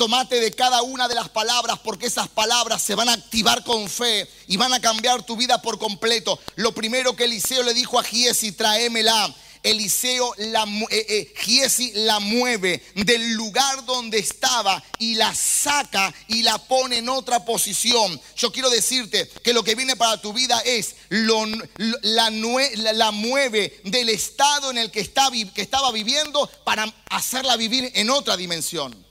[0.00, 3.86] Tomate de cada una de las palabras porque esas palabras se van a activar con
[3.86, 6.40] fe y van a cambiar tu vida por completo.
[6.56, 9.36] Lo primero que Eliseo le dijo a Giesi, tráemela.
[9.62, 16.44] Eliseo, la, eh, eh, Giesi la mueve del lugar donde estaba y la saca y
[16.44, 18.18] la pone en otra posición.
[18.38, 21.44] Yo quiero decirte que lo que viene para tu vida es, lo,
[21.76, 27.92] la, la, mueve del estado en el que, está, que estaba viviendo para hacerla vivir
[27.94, 29.09] en otra dimensión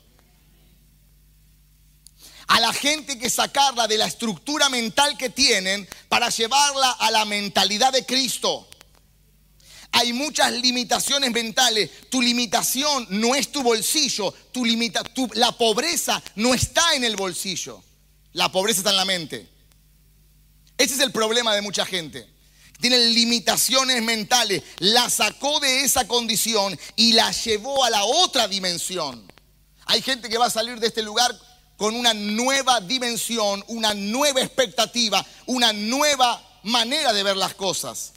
[2.50, 7.24] a la gente que sacarla de la estructura mental que tienen para llevarla a la
[7.24, 8.68] mentalidad de Cristo.
[9.92, 12.10] Hay muchas limitaciones mentales.
[12.10, 14.34] Tu limitación no es tu bolsillo.
[14.52, 17.84] Tu limita, la pobreza no está en el bolsillo.
[18.34, 19.48] La pobreza está en la mente.
[20.76, 22.28] Ese es el problema de mucha gente.
[22.82, 24.64] Tienen limitaciones mentales.
[24.80, 29.32] La sacó de esa condición y la llevó a la otra dimensión.
[29.86, 31.32] Hay gente que va a salir de este lugar
[31.80, 38.12] con una nueva dimensión, una nueva expectativa, una nueva manera de ver las cosas.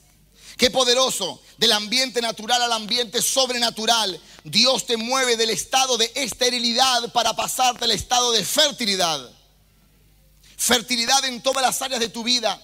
[0.57, 4.21] Qué poderoso, del ambiente natural al ambiente sobrenatural.
[4.43, 9.31] Dios te mueve del estado de esterilidad para pasarte al estado de fertilidad.
[10.57, 12.61] Fertilidad en todas las áreas de tu vida.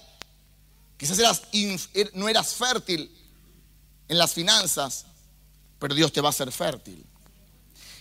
[0.97, 1.17] Quizás
[1.93, 3.09] er, no eras fértil
[4.09, 5.05] en las finanzas,
[5.79, 7.05] pero Dios te va a hacer fértil.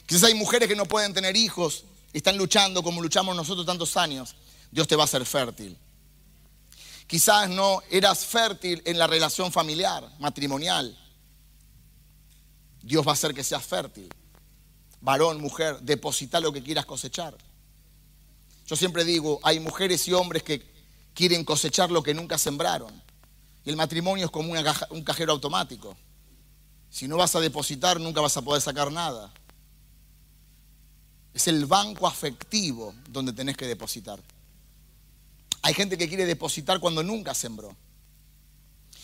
[0.05, 1.85] Quizás hay mujeres que no pueden tener hijos,
[2.19, 4.35] están luchando como luchamos nosotros tantos años,
[4.71, 5.77] Dios te va a hacer fértil.
[7.07, 10.97] Quizás no eras fértil en la relación familiar, matrimonial.
[12.83, 14.09] Dios va a hacer que seas fértil.
[15.01, 17.37] Varón, mujer, deposita lo que quieras cosechar.
[18.67, 20.63] Yo siempre digo, hay mujeres y hombres que
[21.15, 22.93] quieren cosechar lo que nunca sembraron.
[23.65, 25.97] Y el matrimonio es como un cajero automático.
[26.91, 29.33] Si no vas a depositar, nunca vas a poder sacar nada.
[31.39, 34.21] Es el banco afectivo donde tenés que depositar.
[35.63, 37.77] Hay gente que quiere depositar cuando nunca sembró.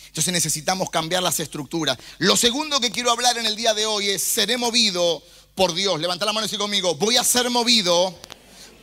[0.08, 1.96] Entonces necesitamos cambiar las estructuras.
[2.18, 5.22] Lo segundo que quiero hablar en el día de hoy es, seré movido
[5.54, 6.00] por Dios.
[6.00, 8.12] Levanta la mano y sigue conmigo, voy a ser movido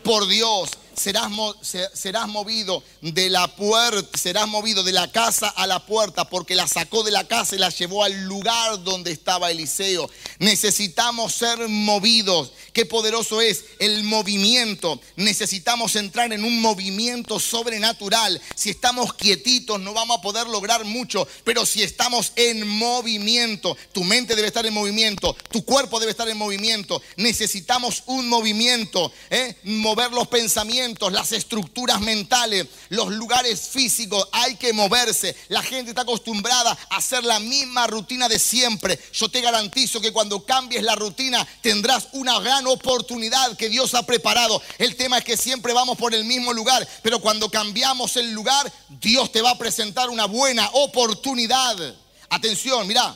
[0.02, 6.25] por Dios serás, movido de la puerta, serás movido de la casa a la puerta,
[6.25, 10.10] porque la sacó de la casa y la llevó al lugar donde estaba Eliseo.
[10.39, 12.51] Necesitamos ser movidos.
[12.73, 14.99] Qué poderoso es el movimiento.
[15.15, 18.41] Necesitamos entrar en un movimiento sobrenatural.
[18.56, 24.04] Si estamos quietitos no vamos a poder lograr mucho, pero si estamos en movimiento, tu
[24.04, 27.01] mente debe estar en movimiento, tu cuerpo debe estar en movimiento.
[27.17, 29.56] Necesitamos un movimiento, ¿eh?
[29.63, 30.81] mover los pensamientos
[31.12, 34.28] las estructuras mentales, los lugares físicos.
[34.32, 35.36] Hay que moverse.
[35.50, 39.00] La gente está acostumbrada a hacer la misma rutina de siempre.
[39.13, 44.06] Yo te garantizo que cuando cambies la rutina tendrás una gran oportunidad que Dios ha
[44.06, 44.62] preparado.
[44.78, 48.72] El tema es que siempre vamos por el mismo lugar, pero cuando cambiamos el lugar,
[48.89, 51.96] Dios te va a presentar una buena oportunidad.
[52.30, 53.15] Atención, mira.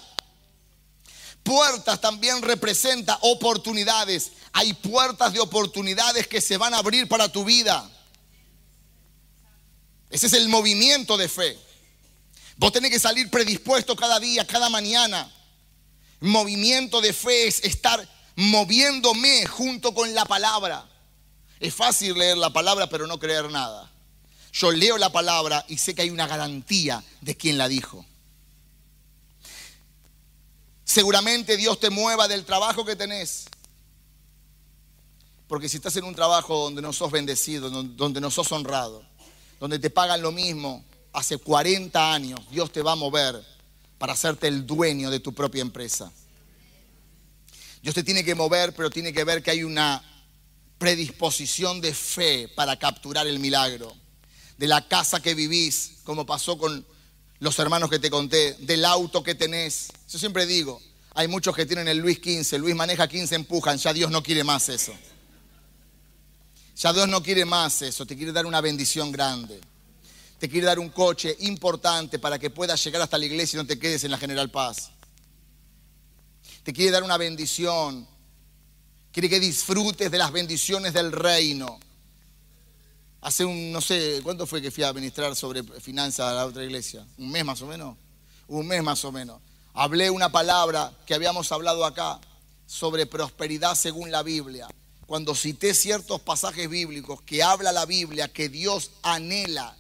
[1.46, 4.32] Puertas también representa oportunidades.
[4.52, 7.88] Hay puertas de oportunidades que se van a abrir para tu vida.
[10.10, 11.56] Ese es el movimiento de fe.
[12.58, 15.32] Vos tenés que salir predispuesto cada día, cada mañana.
[16.20, 20.90] Movimiento de fe es estar moviéndome junto con la palabra.
[21.60, 23.92] Es fácil leer la palabra pero no creer nada.
[24.52, 28.04] Yo leo la palabra y sé que hay una garantía de quien la dijo.
[30.86, 33.46] Seguramente Dios te mueva del trabajo que tenés.
[35.48, 39.04] Porque si estás en un trabajo donde no sos bendecido, donde no sos honrado,
[39.60, 43.44] donde te pagan lo mismo hace 40 años, Dios te va a mover
[43.98, 46.12] para hacerte el dueño de tu propia empresa.
[47.82, 50.04] Dios te tiene que mover, pero tiene que ver que hay una
[50.78, 53.96] predisposición de fe para capturar el milagro.
[54.58, 56.86] De la casa que vivís, como pasó con
[57.40, 59.90] los hermanos que te conté, del auto que tenés.
[60.10, 60.82] Yo siempre digo,
[61.14, 64.44] hay muchos que tienen el Luis 15, Luis maneja 15, empujan, ya Dios no quiere
[64.44, 64.94] más eso.
[66.76, 69.60] Ya Dios no quiere más eso, te quiere dar una bendición grande.
[70.40, 73.68] Te quiere dar un coche importante para que puedas llegar hasta la iglesia y no
[73.68, 74.92] te quedes en la General Paz.
[76.64, 78.06] Te quiere dar una bendición.
[79.14, 81.80] Quiere que disfrutes de las bendiciones del reino.
[83.26, 86.64] Hace un, no sé, ¿cuánto fue que fui a ministrar sobre finanzas a la otra
[86.64, 87.04] iglesia?
[87.18, 87.98] ¿Un mes más o menos?
[88.48, 89.42] Un mes más o menos.
[89.74, 92.22] Hablé una palabra que habíamos hablado acá
[92.68, 94.68] sobre prosperidad según la Biblia
[95.08, 99.76] cuando cité ciertos pasajes bíblicos que habla la Biblia, que Dios anhela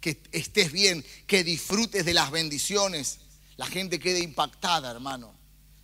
[0.00, 3.18] que estés bien, que disfrutes de las bendiciones,
[3.56, 5.34] la gente queda impactada, hermano.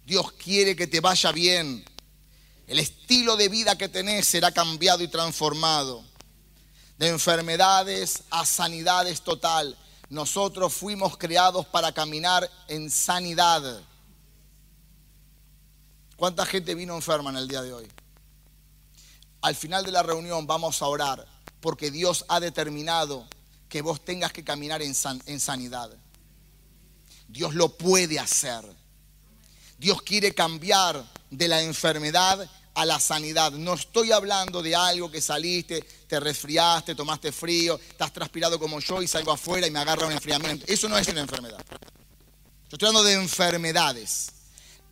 [0.06, 1.84] Dios quiere que te vaya bien.
[2.68, 6.04] El estilo de vida que tenés será cambiado y transformado.
[6.98, 9.76] De enfermedades a sanidades total.
[10.08, 13.80] Nosotros fuimos creados para caminar en sanidad.
[16.16, 17.88] ¿Cuánta gente vino enferma en el día de hoy?
[19.42, 21.26] al final de la reunión vamos a orar
[21.60, 23.26] porque Dios ha determinado
[23.68, 25.90] que vos tengas que caminar en, sanidad.
[27.28, 28.64] Dios lo puede hacer.
[29.78, 33.52] Dios quiere cambiar de la enfermedad a la sanidad.
[33.52, 39.02] No estoy hablando de algo que saliste, te resfriaste, tomaste frío, estás transpirado como yo
[39.02, 40.64] y salgo afuera y me agarra un enfriamiento.
[40.68, 41.62] Eso no es una enfermedad.
[41.68, 44.32] Yo estoy hablando de enfermedades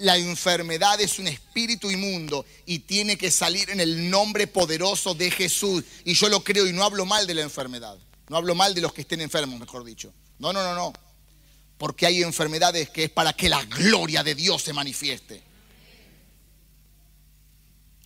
[0.00, 5.30] la enfermedad es un espíritu inmundo y tiene que salir en el nombre poderoso de
[5.30, 5.84] Jesús.
[6.04, 7.98] Y yo lo creo y no hablo mal de la enfermedad.
[8.28, 10.12] No hablo mal de los que estén enfermos, mejor dicho.
[10.38, 10.92] No, no, no, no.
[11.76, 15.42] Porque hay enfermedades que es para que la gloria de Dios se manifieste.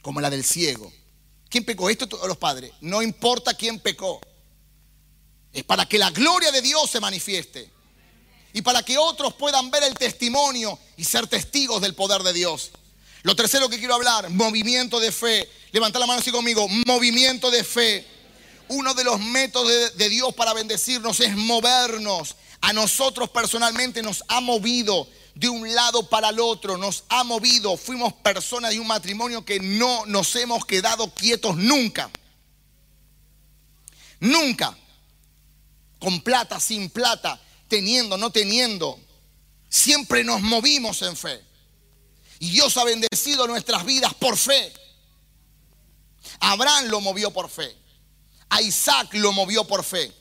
[0.04, 0.92] Como la del ciego.
[1.48, 1.88] ¿Quién pecó?
[1.88, 2.72] Esto todos los padres.
[2.82, 4.20] No importa quién pecó.
[5.50, 7.70] Es para que la gloria de Dios se manifieste
[8.52, 12.70] y para que otros puedan ver el testimonio y ser testigos del poder de Dios.
[13.22, 15.50] Lo tercero que quiero hablar, movimiento de fe.
[15.72, 18.06] Levanta la mano así conmigo, movimiento de fe.
[18.68, 22.36] Uno de los métodos de, Dios para bendecirnos es movernos.
[22.60, 27.76] A nosotros personalmente nos ha movido de un lado para el otro, nos ha movido.
[27.76, 32.10] Fuimos personas de un matrimonio que no nos hemos quedado quietos nunca.
[34.20, 34.76] Nunca.
[35.98, 39.00] Con plata, sin plata teniendo, no teniendo,
[39.68, 41.42] siempre nos movimos en fe.
[42.38, 44.72] Y Dios ha bendecido nuestras vidas por fe.
[46.40, 47.76] Abraham lo movió por fe.
[48.50, 50.12] A Isaac lo movió por fe.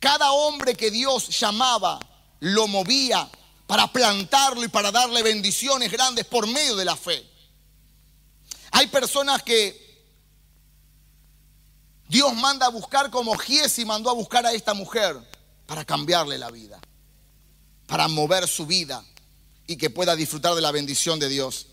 [0.00, 2.00] Cada hombre que Dios llamaba
[2.40, 3.30] lo movía
[3.66, 7.24] para plantarlo y para darle bendiciones grandes por medio de la fe.
[8.70, 9.84] Hay personas que
[12.08, 15.16] Dios manda a buscar como Giesi mandó a buscar a esta mujer
[15.66, 16.80] para cambiarle la vida
[17.86, 19.04] para mover su vida
[19.66, 21.66] y que pueda disfrutar de la bendición de Dios.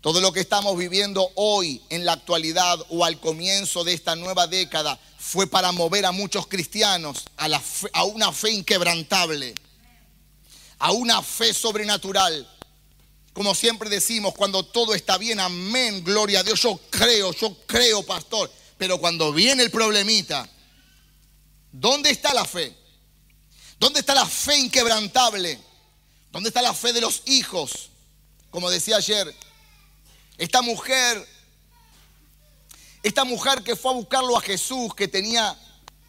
[0.00, 4.46] Todo lo que estamos viviendo hoy en la actualidad o al comienzo de esta nueva
[4.46, 7.62] década fue para mover a muchos cristianos a, la
[7.94, 9.54] a una fe inquebrantable,
[10.84, 12.46] a una fe sobrenatural.
[13.32, 18.02] Como siempre decimos, cuando todo está bien, amén, gloria a Dios, yo creo, yo creo,
[18.02, 18.52] pastor.
[18.76, 20.46] Pero cuando viene el problemita,
[21.72, 22.76] ¿dónde está la fe?
[23.78, 25.58] ¿Dónde está la fe inquebrantable?
[26.30, 27.88] ¿Dónde está la fe de los hijos?
[28.50, 29.34] Como decía ayer,
[30.36, 31.26] esta mujer
[33.02, 35.58] Esta mujer que fue a buscarlo a Jesús, que tenía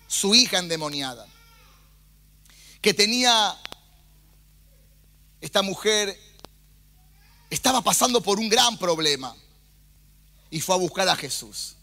[0.08, 1.26] su hija endemoniada,
[2.82, 3.58] que tenía,
[5.42, 6.20] esta mujer
[7.50, 9.36] estaba pasando por un gran problema
[10.50, 11.76] y fue a buscar a Jesús.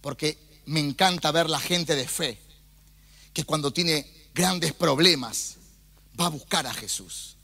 [0.00, 2.38] Porque me encanta ver la gente de fe,
[3.32, 5.56] que cuando tiene grandes problemas,
[6.18, 7.36] va a buscar a Jesús.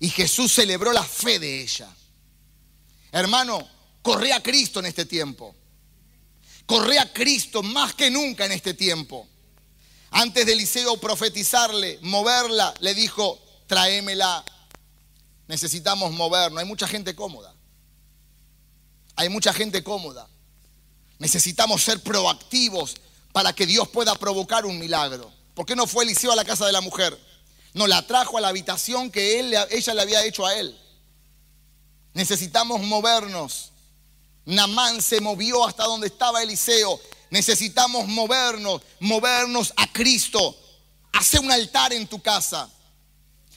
[0.00, 1.88] Y Jesús celebró la fe de ella.
[3.12, 3.66] Hermano,
[4.02, 5.54] corre a Cristo en este tiempo.
[6.66, 9.28] Corre a Cristo más que nunca en este tiempo.
[10.10, 14.44] Antes de Eliseo profetizarle, moverla, le dijo, tráemela.
[15.46, 16.60] Necesitamos movernos.
[16.60, 17.54] Hay mucha gente cómoda.
[19.16, 20.28] Hay mucha gente cómoda.
[21.18, 22.96] Necesitamos ser proactivos
[23.32, 25.32] para que Dios pueda provocar un milagro.
[25.54, 27.18] ¿Por qué no fue Eliseo a la casa de la mujer?
[27.72, 30.78] No la trajo a la habitación que él, ella le había hecho a él.
[32.12, 33.70] Necesitamos movernos.
[34.44, 37.00] Namán se movió hasta donde estaba Eliseo.
[37.30, 40.56] Necesitamos movernos, movernos a Cristo.
[41.12, 42.68] Hace un altar en tu casa.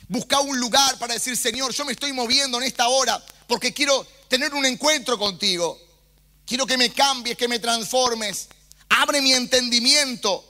[0.10, 4.05] Busca un lugar para decir, Señor, yo me estoy moviendo en esta hora porque quiero
[4.28, 5.78] tener un encuentro contigo.
[6.45, 8.47] Quiero que me cambies, que me transformes.
[8.89, 10.45] Abre mi entendimiento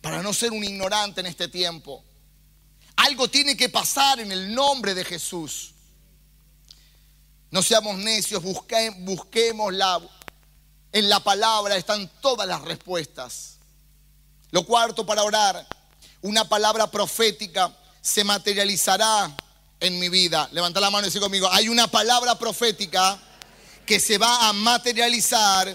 [0.00, 2.02] para no ser un ignorante en este tiempo.
[2.96, 5.72] Algo tiene que pasar en el nombre de Jesús.
[7.50, 10.00] No seamos necios, busquemos la,
[10.92, 13.58] en la palabra están todas las respuestas.
[14.50, 15.66] Lo cuarto para orar,
[16.22, 19.34] una palabra profética se materializará
[19.80, 20.46] en mi vida.
[20.52, 23.18] Levanta la mano y dice conmigo, hay una palabra profética
[23.86, 25.74] que se va a materializar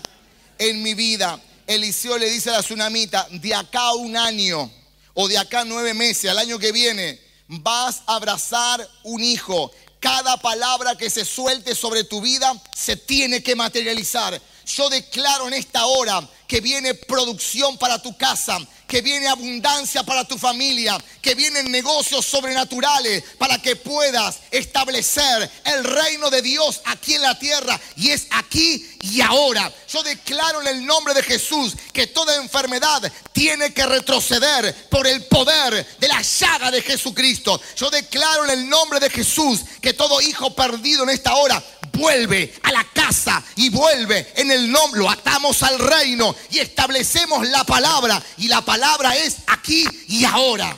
[0.59, 1.41] en mi vida.
[1.65, 4.71] Eliseo le dice a la tsunamita, de acá a un año
[5.15, 10.37] o de acá nueve meses, al año que viene, vas a abrazar un hijo cada
[10.37, 14.39] palabra que se suelte sobre tu vida se tiene que materializar.
[14.69, 20.25] Yo declaro en esta hora que viene producción para tu casa, que viene abundancia para
[20.25, 27.15] tu familia, que vienen negocios sobrenaturales para que puedas establecer el reino de Dios aquí
[27.15, 27.79] en la tierra.
[27.95, 29.71] Y es aquí y ahora.
[29.87, 35.23] Yo declaro en el nombre de Jesús que toda enfermedad tiene que retroceder por el
[35.25, 37.59] poder de la llaga de Jesucristo.
[37.75, 41.63] Yo declaro en el nombre de Jesús que todo hijo perdido en esta hora
[41.99, 47.47] vuelve a la casa y vuelve en el nombre, lo atamos al reino y establecemos
[47.47, 48.21] la palabra.
[48.37, 50.75] Y la palabra es aquí y ahora.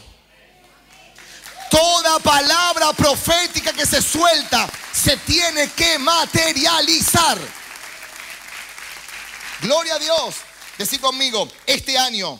[1.69, 7.37] Toda palabra profética que se suelta se tiene que materializar.
[9.61, 10.35] Gloria a Dios.
[10.77, 12.39] Decí conmigo, este año,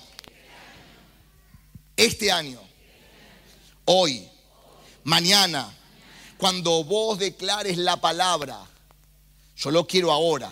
[1.95, 2.59] este año,
[3.85, 4.27] hoy,
[5.03, 5.71] mañana,
[6.37, 8.70] cuando vos declares la palabra,
[9.61, 10.49] yo lo quiero ahora.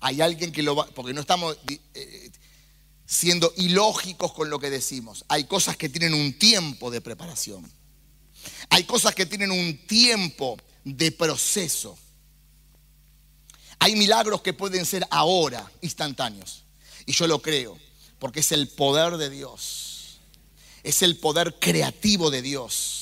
[0.00, 1.58] Hay alguien que lo va, porque no estamos
[1.94, 2.30] eh,
[3.04, 5.26] siendo ilógicos con lo que decimos.
[5.28, 7.70] Hay cosas que tienen un tiempo de preparación.
[8.70, 11.98] Hay cosas que tienen un tiempo de proceso.
[13.78, 16.64] Hay milagros que pueden ser ahora, instantáneos.
[17.04, 17.78] Y yo lo creo,
[18.18, 20.20] porque es el poder de Dios.
[20.82, 22.99] Es el poder creativo de Dios.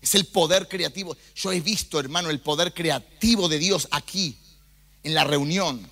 [0.00, 1.16] Es el poder creativo.
[1.34, 4.38] Yo he visto, hermano, el poder creativo de Dios aquí,
[5.02, 5.90] en la reunión.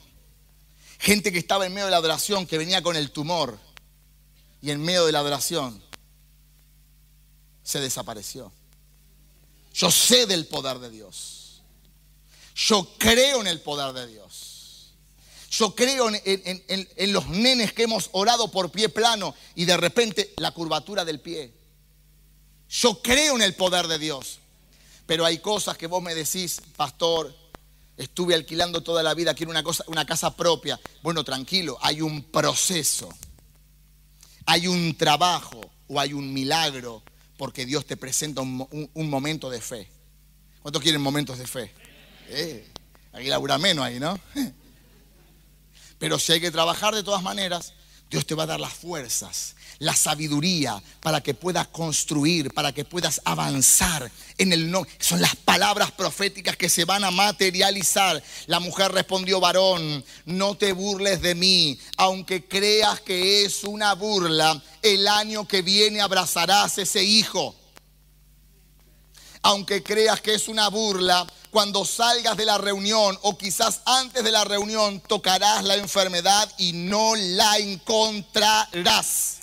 [0.99, 3.59] Gente que estaba en medio de la adoración, que venía con el tumor.
[4.63, 5.83] Y en medio de la adoración
[7.63, 8.53] se desapareció.
[9.75, 11.63] Yo sé del poder de Dios.
[12.55, 14.95] Yo creo en el poder de Dios.
[15.51, 20.53] Yo creo en, los nenes que hemos orado por pie plano y de repente la
[20.53, 21.53] curvatura del pie.
[22.69, 24.41] Yo creo en el poder de Dios.
[25.07, 27.35] Pero hay cosas que vos me decís, pastor,
[27.97, 30.81] estuve alquilando toda la vida, quiero una, cosa, una casa propia.
[31.03, 33.09] Bueno, tranquilo, hay un proceso,
[34.47, 37.03] hay un trabajo o hay un milagro
[37.37, 39.89] porque Dios te presenta un, un momento de fe.
[40.63, 41.73] ¿Cuántos quieren momentos de fe?
[42.29, 42.69] Eh,
[43.13, 44.19] labura menos ahí, ¿no?
[45.99, 47.73] Pero si hay que trabajar de todas maneras,
[48.11, 52.85] Dios te va a dar las fuerzas, la sabiduría para que puedas construir, para que
[52.85, 54.87] puedas avanzar en el no.
[54.99, 58.23] Son las palabras proféticas que se van a materializar.
[58.47, 64.63] La mujer respondió, varón, no te burles de mí, aunque creas que es una burla,
[64.83, 67.55] el año que viene abrazarás ese hijo
[69.43, 74.33] aunque creas que es una burla, cuando salgas de la reunión o quizás antes de
[74.33, 79.37] la reunión tocarás la enfermedad y no la encontrarás.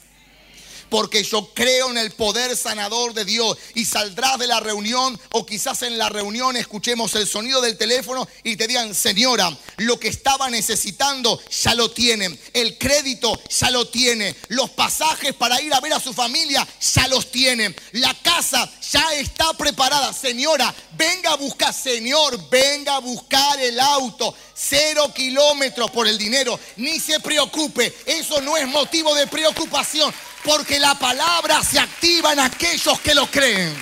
[0.94, 3.58] Porque yo creo en el poder sanador de Dios.
[3.74, 8.28] Y saldrás de la reunión o quizás en la reunión escuchemos el sonido del teléfono
[8.44, 12.40] y te digan, señora, lo que estaba necesitando ya lo tienen.
[12.54, 14.36] El crédito ya lo tiene.
[14.50, 17.76] Los pasajes para ir a ver a su familia ya los tienen.
[17.94, 20.14] La casa ya está preparada.
[20.14, 21.74] Señora, venga a buscar.
[21.74, 24.36] Señor, venga a buscar el auto.
[24.66, 26.60] Cero kilómetros por el dinero.
[26.78, 27.94] Ni se preocupe.
[28.06, 30.14] Eso no es motivo de preocupación.
[30.44, 33.76] Porque la palabra se activa en aquellos que lo creen.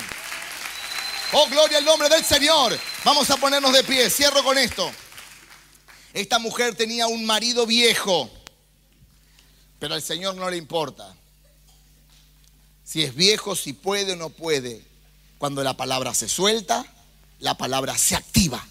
[1.32, 2.78] Oh, gloria al nombre del Señor.
[3.04, 4.10] Vamos a ponernos de pie.
[4.10, 4.90] Cierro con esto.
[6.12, 8.30] Esta mujer tenía un marido viejo,
[9.78, 11.14] pero al Señor no le importa.
[12.84, 14.84] Si es viejo, si puede o no puede.
[15.38, 16.84] Cuando la palabra se suelta,
[17.38, 18.66] la palabra se activa.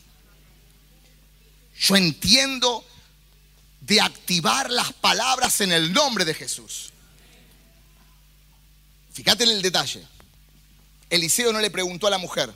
[1.81, 2.85] Yo entiendo
[3.79, 6.91] de activar las palabras en el nombre de Jesús.
[9.11, 10.05] Fíjate en el detalle.
[11.09, 12.53] Eliseo no le preguntó a la mujer,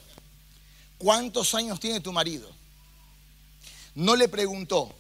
[1.00, 2.50] ¿cuántos años tiene tu marido?
[3.96, 4.96] No le preguntó,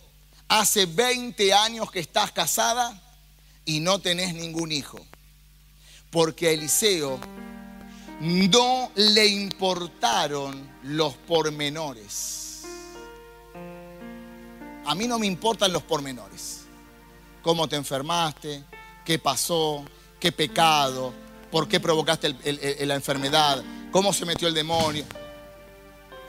[0.47, 2.99] hace 20 años que estás casada
[3.63, 5.05] y no tenés ningún hijo.
[6.09, 7.19] Porque a Eliseo
[8.21, 12.44] no le importaron los pormenores.
[14.85, 16.61] A mí no me importan los pormenores.
[17.41, 18.63] Cómo te enfermaste,
[19.03, 19.83] qué pasó,
[20.19, 21.13] qué pecado,
[21.51, 22.35] por qué provocaste
[22.85, 25.05] la enfermedad, cómo se metió el demonio.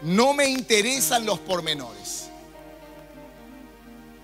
[0.03, 2.29] No me interesan los pormenores.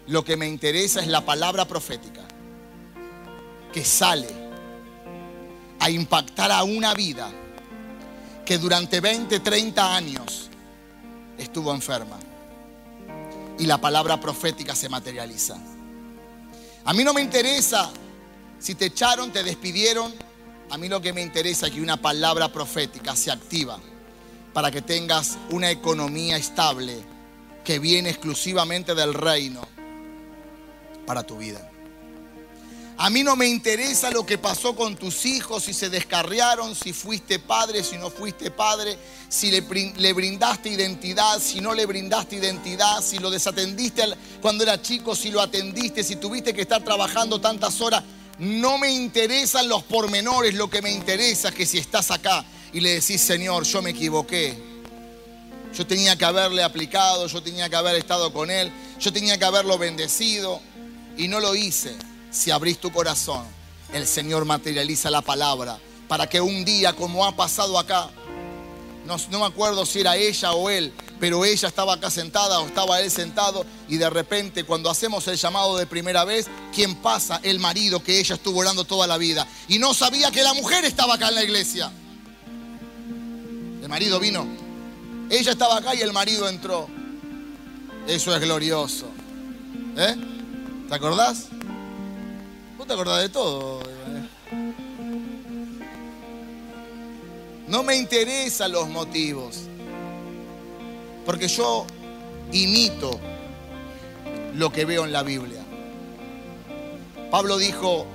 [0.07, 2.23] Lo que me interesa es la palabra profética
[3.73, 4.29] que sale
[5.79, 7.31] a impactar a una vida
[8.45, 10.51] que durante 20, 30 años
[11.39, 12.19] estuvo enferma.
[13.63, 15.57] Y la palabra profética se materializa.
[16.85, 17.93] A mí no me interesa
[18.59, 20.13] si te echaron, te despidieron.
[20.69, 23.79] A mí lo que me interesa es que una palabra profética se activa
[24.53, 27.05] para que tengas una economía estable
[27.63, 29.63] que viene exclusivamente del reino
[31.07, 31.72] para tu vida.
[33.03, 36.93] A mí no me interesa lo que pasó con tus hijos, si se descarriaron, si
[36.93, 38.97] fuiste padre, si no fuiste padre,
[39.29, 44.05] si le, brindaste identidad, si no le brindaste identidad, si lo desatendiste
[44.41, 48.05] cuando era chico, si lo atendiste, si tuviste que estar trabajando tantas horas.
[48.39, 52.79] No me interesan los pormenores, lo que me interesa es que si estás acá y
[52.79, 54.57] le decís, Señor, yo me equivoqué,
[55.75, 59.45] yo tenía que haberle aplicado, yo tenía que haber estado con Él, yo tenía que
[59.45, 60.61] haberlo bendecido
[61.17, 61.97] y no lo hice
[62.33, 63.45] si abrís tu corazón,
[63.93, 65.79] el Señor materializa la palabra
[66.09, 68.11] para que un día, como ha pasado acá,
[69.07, 72.67] no, no, me acuerdo si era ella o él, pero ella estaba acá sentada o
[72.67, 77.41] estaba él sentado y de repente cuando hacemos el llamado de primera vez, ¿quién pasa?
[77.43, 80.85] El marido que ella estuvo orando toda la vida y no sabía que la mujer
[80.85, 81.93] estaba acá en la iglesia.
[83.83, 84.47] El marido vino,
[85.29, 86.89] ella estaba acá y el marido entró.
[88.07, 89.07] Eso es glorioso.
[89.97, 90.17] ¿Eh?
[90.89, 91.47] ¿Te acordás?
[92.87, 93.81] Te acordás de todo.
[97.69, 99.63] No me interesan los motivos.
[101.25, 101.87] Porque yo
[102.53, 103.19] imito
[104.55, 105.63] lo que veo en la Biblia.
[107.31, 108.07] Pablo dijo,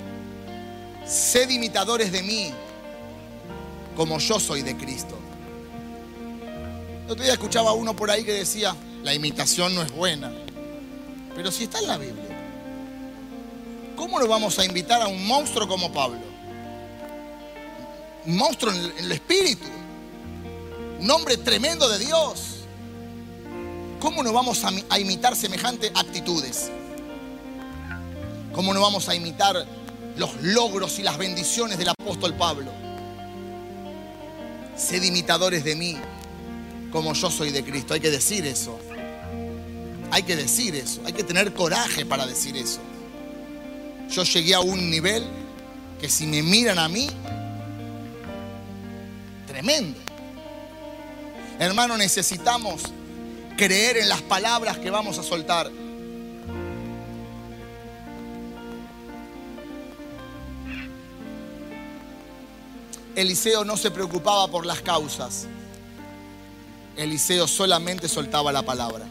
[1.06, 2.52] sed imitadores de mí
[3.96, 5.18] como yo soy de Cristo.
[7.06, 10.30] El otro día escuchaba a uno por ahí que decía, la imitación no es buena.
[11.34, 12.37] Pero si está en la Biblia.
[13.98, 16.20] ¿Cómo lo vamos a invitar a un monstruo como Pablo?
[18.24, 19.66] Un monstruo en el espíritu,
[21.00, 22.60] un hombre tremendo de Dios.
[23.98, 26.70] ¿Cómo no vamos a imitar semejantes actitudes?
[28.54, 29.66] ¿Cómo no vamos a imitar
[30.16, 32.70] los logros y las bendiciones del apóstol Pablo?
[34.76, 35.96] Sed imitadores de mí
[36.92, 37.94] como yo soy de Cristo.
[37.94, 38.78] Hay que decir eso.
[40.12, 41.00] Hay que decir eso.
[41.04, 42.80] Hay que tener coraje para decir eso
[44.10, 45.24] yo llegué a un nivel
[46.00, 47.08] que si me miran a mí,
[49.46, 49.98] tremendo.
[51.58, 52.82] Hermano, necesitamos
[53.56, 55.70] creer en las palabras que vamos a soltar.
[63.16, 65.48] Eliseo no se preocupaba por las causas.
[66.96, 69.06] Eliseo solamente soltaba la palabra.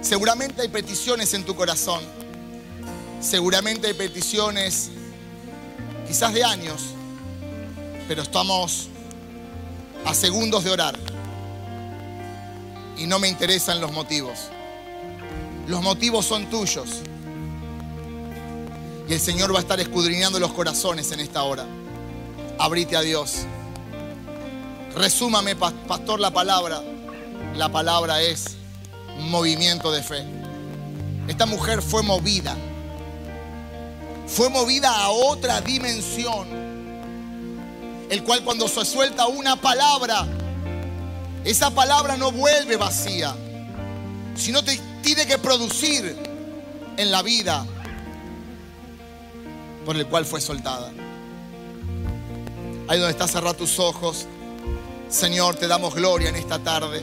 [0.00, 2.00] Seguramente hay peticiones en tu corazón
[3.20, 4.90] Seguramente hay peticiones,
[6.06, 6.82] quizás de años,
[8.06, 8.88] pero estamos
[10.04, 10.98] a segundos de orar.
[12.96, 14.38] Y no me interesan los motivos.
[15.66, 16.88] Los motivos son tuyos.
[19.08, 21.66] Y el Señor va a estar escudriñando los corazones en esta hora.
[22.58, 23.46] Abrite a Dios.
[24.94, 26.82] Resúmame, pastor, la palabra.
[27.56, 28.56] La palabra es
[29.18, 30.24] movimiento de fe.
[31.26, 32.56] Esta mujer fue movida.
[34.28, 36.46] Fue movida a otra dimensión.
[38.10, 40.26] El cual cuando se suelta una palabra,
[41.44, 43.34] esa palabra no vuelve vacía,
[44.34, 46.16] sino te tiene que producir
[46.96, 47.66] en la vida
[49.84, 50.90] por el cual fue soltada.
[52.88, 54.26] Ahí donde está, cerrar tus ojos.
[55.08, 57.02] Señor, te damos gloria en esta tarde.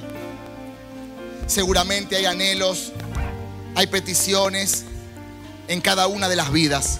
[1.48, 2.92] Seguramente hay anhelos,
[3.76, 4.86] hay peticiones
[5.68, 7.00] en cada una de las vidas.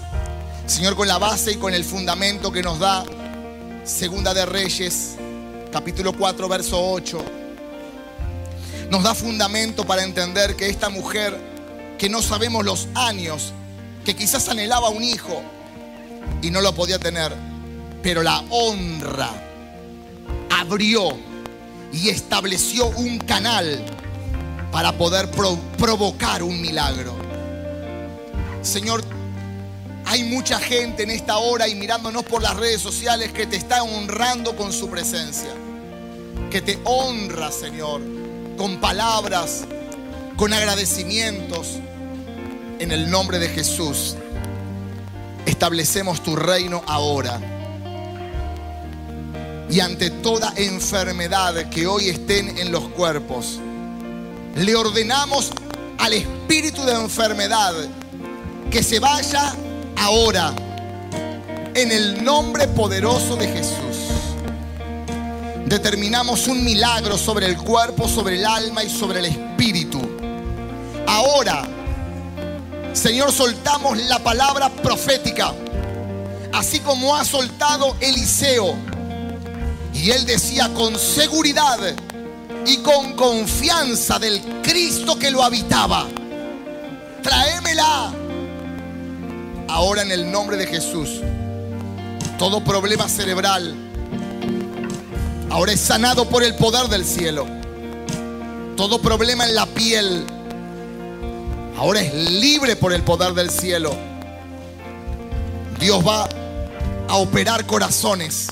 [0.66, 3.04] Señor, con la base y con el fundamento que nos da
[3.84, 5.14] Segunda de Reyes,
[5.70, 7.24] capítulo 4, verso 8,
[8.90, 11.38] nos da fundamento para entender que esta mujer,
[11.98, 13.52] que no sabemos los años,
[14.04, 15.40] que quizás anhelaba un hijo
[16.42, 17.32] y no lo podía tener,
[18.02, 19.30] pero la honra
[20.50, 21.16] abrió
[21.92, 23.86] y estableció un canal
[24.72, 25.30] para poder
[25.78, 27.14] provocar un milagro.
[28.62, 29.04] Señor,
[30.08, 33.82] hay mucha gente en esta hora y mirándonos por las redes sociales que te está
[33.82, 35.50] honrando con su presencia.
[36.48, 38.00] Que te honra, Señor,
[38.56, 39.64] con palabras,
[40.36, 41.80] con agradecimientos.
[42.78, 44.14] En el nombre de Jesús,
[45.44, 47.40] establecemos tu reino ahora.
[49.68, 53.58] Y ante toda enfermedad que hoy estén en los cuerpos,
[54.54, 55.50] le ordenamos
[55.98, 57.74] al espíritu de enfermedad
[58.70, 59.52] que se vaya
[59.96, 60.52] ahora
[61.74, 63.76] en el nombre poderoso de Jesús.
[65.66, 70.00] Determinamos un milagro sobre el cuerpo, sobre el alma y sobre el espíritu.
[71.06, 71.64] Ahora,
[72.92, 75.52] Señor, soltamos la palabra profética,
[76.52, 78.74] así como ha soltado Eliseo.
[79.92, 81.78] Y él decía con seguridad
[82.64, 86.06] y con confianza del Cristo que lo habitaba,
[87.22, 88.12] tráemela
[89.68, 91.20] ahora en el nombre de Jesús.
[92.38, 93.74] Todo problema cerebral
[95.50, 97.46] ahora es sanado por el poder del cielo.
[98.76, 100.24] Todo problema en la piel
[101.78, 103.94] ahora es libre por el poder del cielo.
[105.80, 106.28] Dios va
[107.08, 108.48] a operar corazones.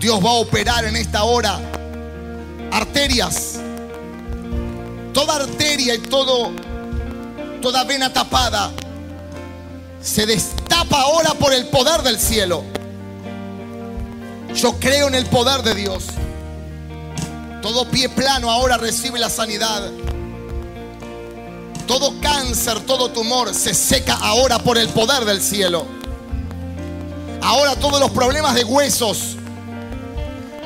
[0.00, 1.58] Dios va a operar en esta hora
[2.70, 3.58] arterias.
[5.12, 6.52] Toda arteria y todo
[7.60, 8.72] toda vena tapada
[10.02, 12.64] se destapa ahora por el poder del cielo.
[14.54, 16.04] Yo creo en el poder de Dios.
[17.62, 19.90] Todo pie plano ahora recibe la sanidad.
[21.86, 25.86] Todo cáncer, todo tumor se seca ahora por el poder del cielo.
[27.40, 29.36] Ahora todos los problemas de huesos,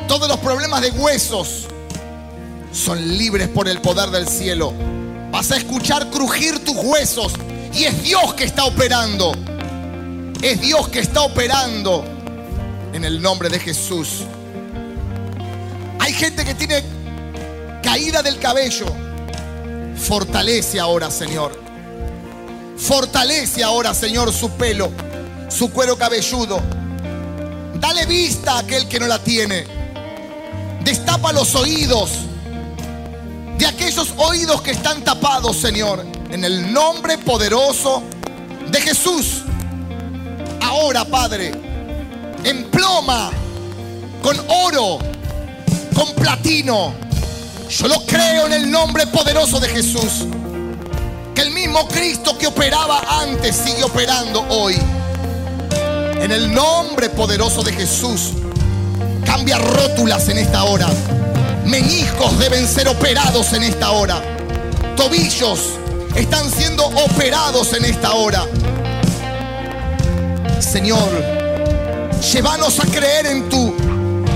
[0.09, 1.67] todos los problemas de huesos
[2.73, 4.73] son libres por el poder del cielo.
[5.31, 7.33] Vas a escuchar crujir tus huesos
[7.77, 9.33] y es Dios que está operando.
[10.41, 12.05] Es Dios que está operando
[12.93, 14.23] en el nombre de Jesús.
[15.99, 16.83] Hay gente que tiene
[17.83, 18.87] caída del cabello.
[19.97, 21.53] Fortalece ahora, Señor.
[22.79, 24.91] Fortalece ahora, Señor, su pelo,
[25.49, 26.61] su cuero cabelludo.
[27.75, 29.67] Dale vista a aquel que no la tiene.
[30.83, 32.11] Destapa los oídos
[33.59, 38.03] de aquellos oídos que están tapados, Señor en el nombre poderoso
[38.69, 39.43] de Jesús.
[40.61, 41.53] Ahora, Padre,
[42.45, 43.31] emploma
[44.23, 44.99] con oro,
[45.95, 46.95] con platino.
[47.69, 50.27] Yo lo creo en el nombre poderoso de Jesús.
[51.35, 54.77] Que el mismo Cristo que operaba antes sigue operando hoy.
[56.21, 58.33] En el nombre poderoso de Jesús.
[59.25, 60.89] Cambia rótulas en esta hora.
[61.65, 64.23] Meñiscos deben ser operados en esta hora.
[64.97, 65.61] Tobillos
[66.17, 68.45] están siendo operados en esta hora.
[70.61, 71.11] Señor,
[72.33, 73.75] llévanos a creer en tu,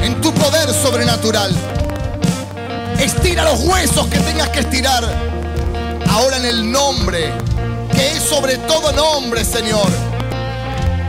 [0.02, 1.54] en tu poder sobrenatural.
[2.98, 5.04] Estira los huesos que tengas que estirar.
[6.10, 7.32] Ahora en el nombre,
[7.94, 9.88] que es sobre todo nombre, Señor.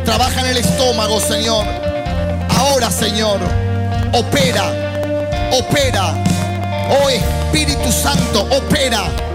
[0.06, 1.66] Trabaja en el estómago, Señor.
[2.58, 3.40] Ahora, Señor,
[4.14, 4.72] opera,
[5.52, 6.16] opera.
[7.04, 9.31] Oh Espíritu Santo, opera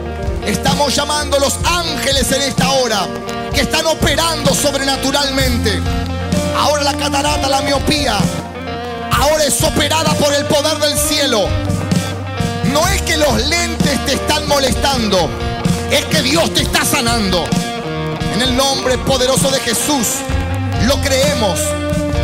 [0.47, 3.09] Estamos llamando a los ángeles en esta hora
[3.53, 5.83] que están operando sobrenaturalmente.
[6.57, 8.17] Ahora la catarata, la miopía,
[9.11, 11.49] ahora es operada por el poder del cielo.
[12.73, 15.29] No es que los lentes te están molestando,
[15.91, 17.45] es que Dios te está sanando.
[18.33, 20.19] En el nombre poderoso de Jesús,
[20.87, 21.59] lo creemos.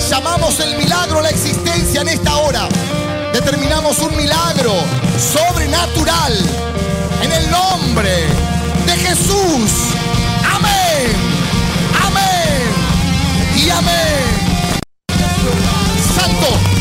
[0.08, 2.68] Llamamos el milagro a la existencia en esta hora.
[3.32, 4.74] Determinamos un milagro
[5.18, 6.71] sobrenatural
[7.52, 8.26] nombre
[8.86, 9.70] de Jesús.
[10.56, 11.12] Amén.
[12.06, 12.64] Amén.
[13.54, 14.22] Y amén.
[16.16, 16.71] Santo.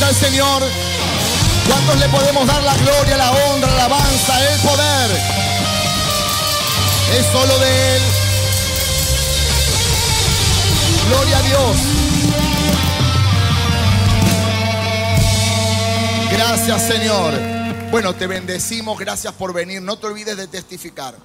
[0.00, 0.62] Fuerte al Señor?
[1.66, 5.10] ¿Cuántos le podemos dar la gloria, la honra, la alabanza, el poder?
[7.18, 8.02] Es solo de Él.
[11.08, 11.76] Gloria a Dios.
[16.32, 17.34] Gracias Señor.
[17.90, 19.82] Bueno, te bendecimos, gracias por venir.
[19.82, 21.16] No te olvides de testificar.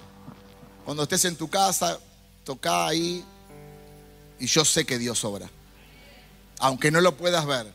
[0.83, 1.99] Cuando estés en tu casa,
[2.43, 3.23] toca ahí
[4.39, 5.49] y yo sé que Dios obra
[6.59, 7.67] aunque no lo puedas ver,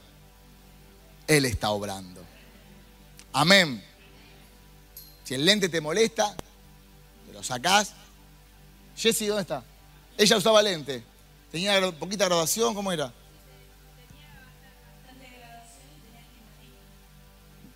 [1.30, 2.20] Él está obrando.
[3.32, 3.80] Amén.
[5.22, 6.34] Si el lente te molesta,
[7.24, 7.92] te lo sacás.
[8.96, 9.62] Jessie, ¿dónde está?
[10.18, 11.04] Ella usaba lente.
[11.52, 13.12] Tenía poquita graduación, ¿cómo era?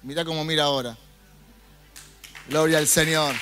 [0.02, 0.98] Mira cómo mira ahora.
[2.48, 3.36] Gloria al Señor.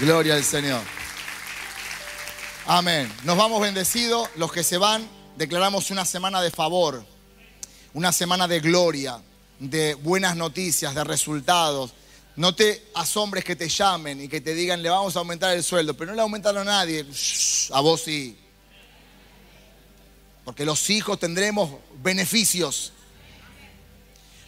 [0.00, 0.82] Gloria al Señor.
[2.66, 3.12] Amén.
[3.22, 4.28] Nos vamos bendecidos.
[4.34, 5.08] Los que se van,
[5.42, 7.04] declaramos una semana de favor,
[7.94, 9.20] una semana de gloria,
[9.58, 11.92] de buenas noticias, de resultados.
[12.36, 15.64] No te asombres que te llamen y que te digan, le vamos a aumentar el
[15.64, 17.04] sueldo, pero no le aumentaron a nadie.
[17.72, 18.38] a vos sí.
[20.44, 22.92] Porque los hijos tendremos beneficios.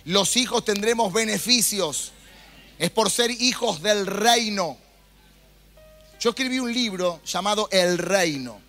[0.04, 2.12] Los hijos tendremos beneficios.
[2.78, 4.78] Es por ser hijos del reino.
[6.20, 8.62] Yo escribí un libro llamado El Reino.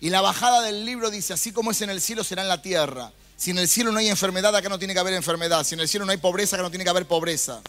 [0.00, 2.62] Y la bajada del libro dice, así como es en el cielo, será en la
[2.62, 3.12] tierra.
[3.36, 5.64] Si en el cielo no hay enfermedad, acá no tiene que haber enfermedad.
[5.64, 7.60] Si en el cielo no hay pobreza, acá no tiene que haber pobreza.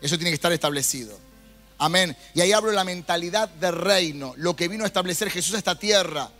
[0.00, 1.18] Eso tiene que estar establecido.
[1.78, 2.16] Amén.
[2.34, 5.78] Y ahí hablo la mentalidad del reino, lo que vino a establecer Jesús a esta
[5.78, 6.30] tierra.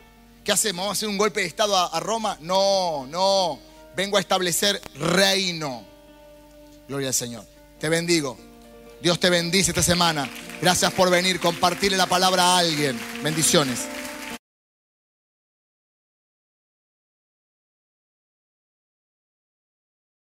[0.44, 0.82] ¿Qué hacemos?
[0.82, 2.36] ¿Vamos a hacer un golpe de Estado a, a Roma?
[2.40, 3.58] No, no.
[3.96, 5.84] Vengo a establecer reino.
[6.88, 7.44] Gloria al Señor.
[7.80, 8.38] Te bendigo.
[9.00, 10.28] Dios te bendice esta semana.
[10.60, 12.98] Gracias por venir, compartirle la palabra a alguien.
[13.22, 13.80] Bendiciones.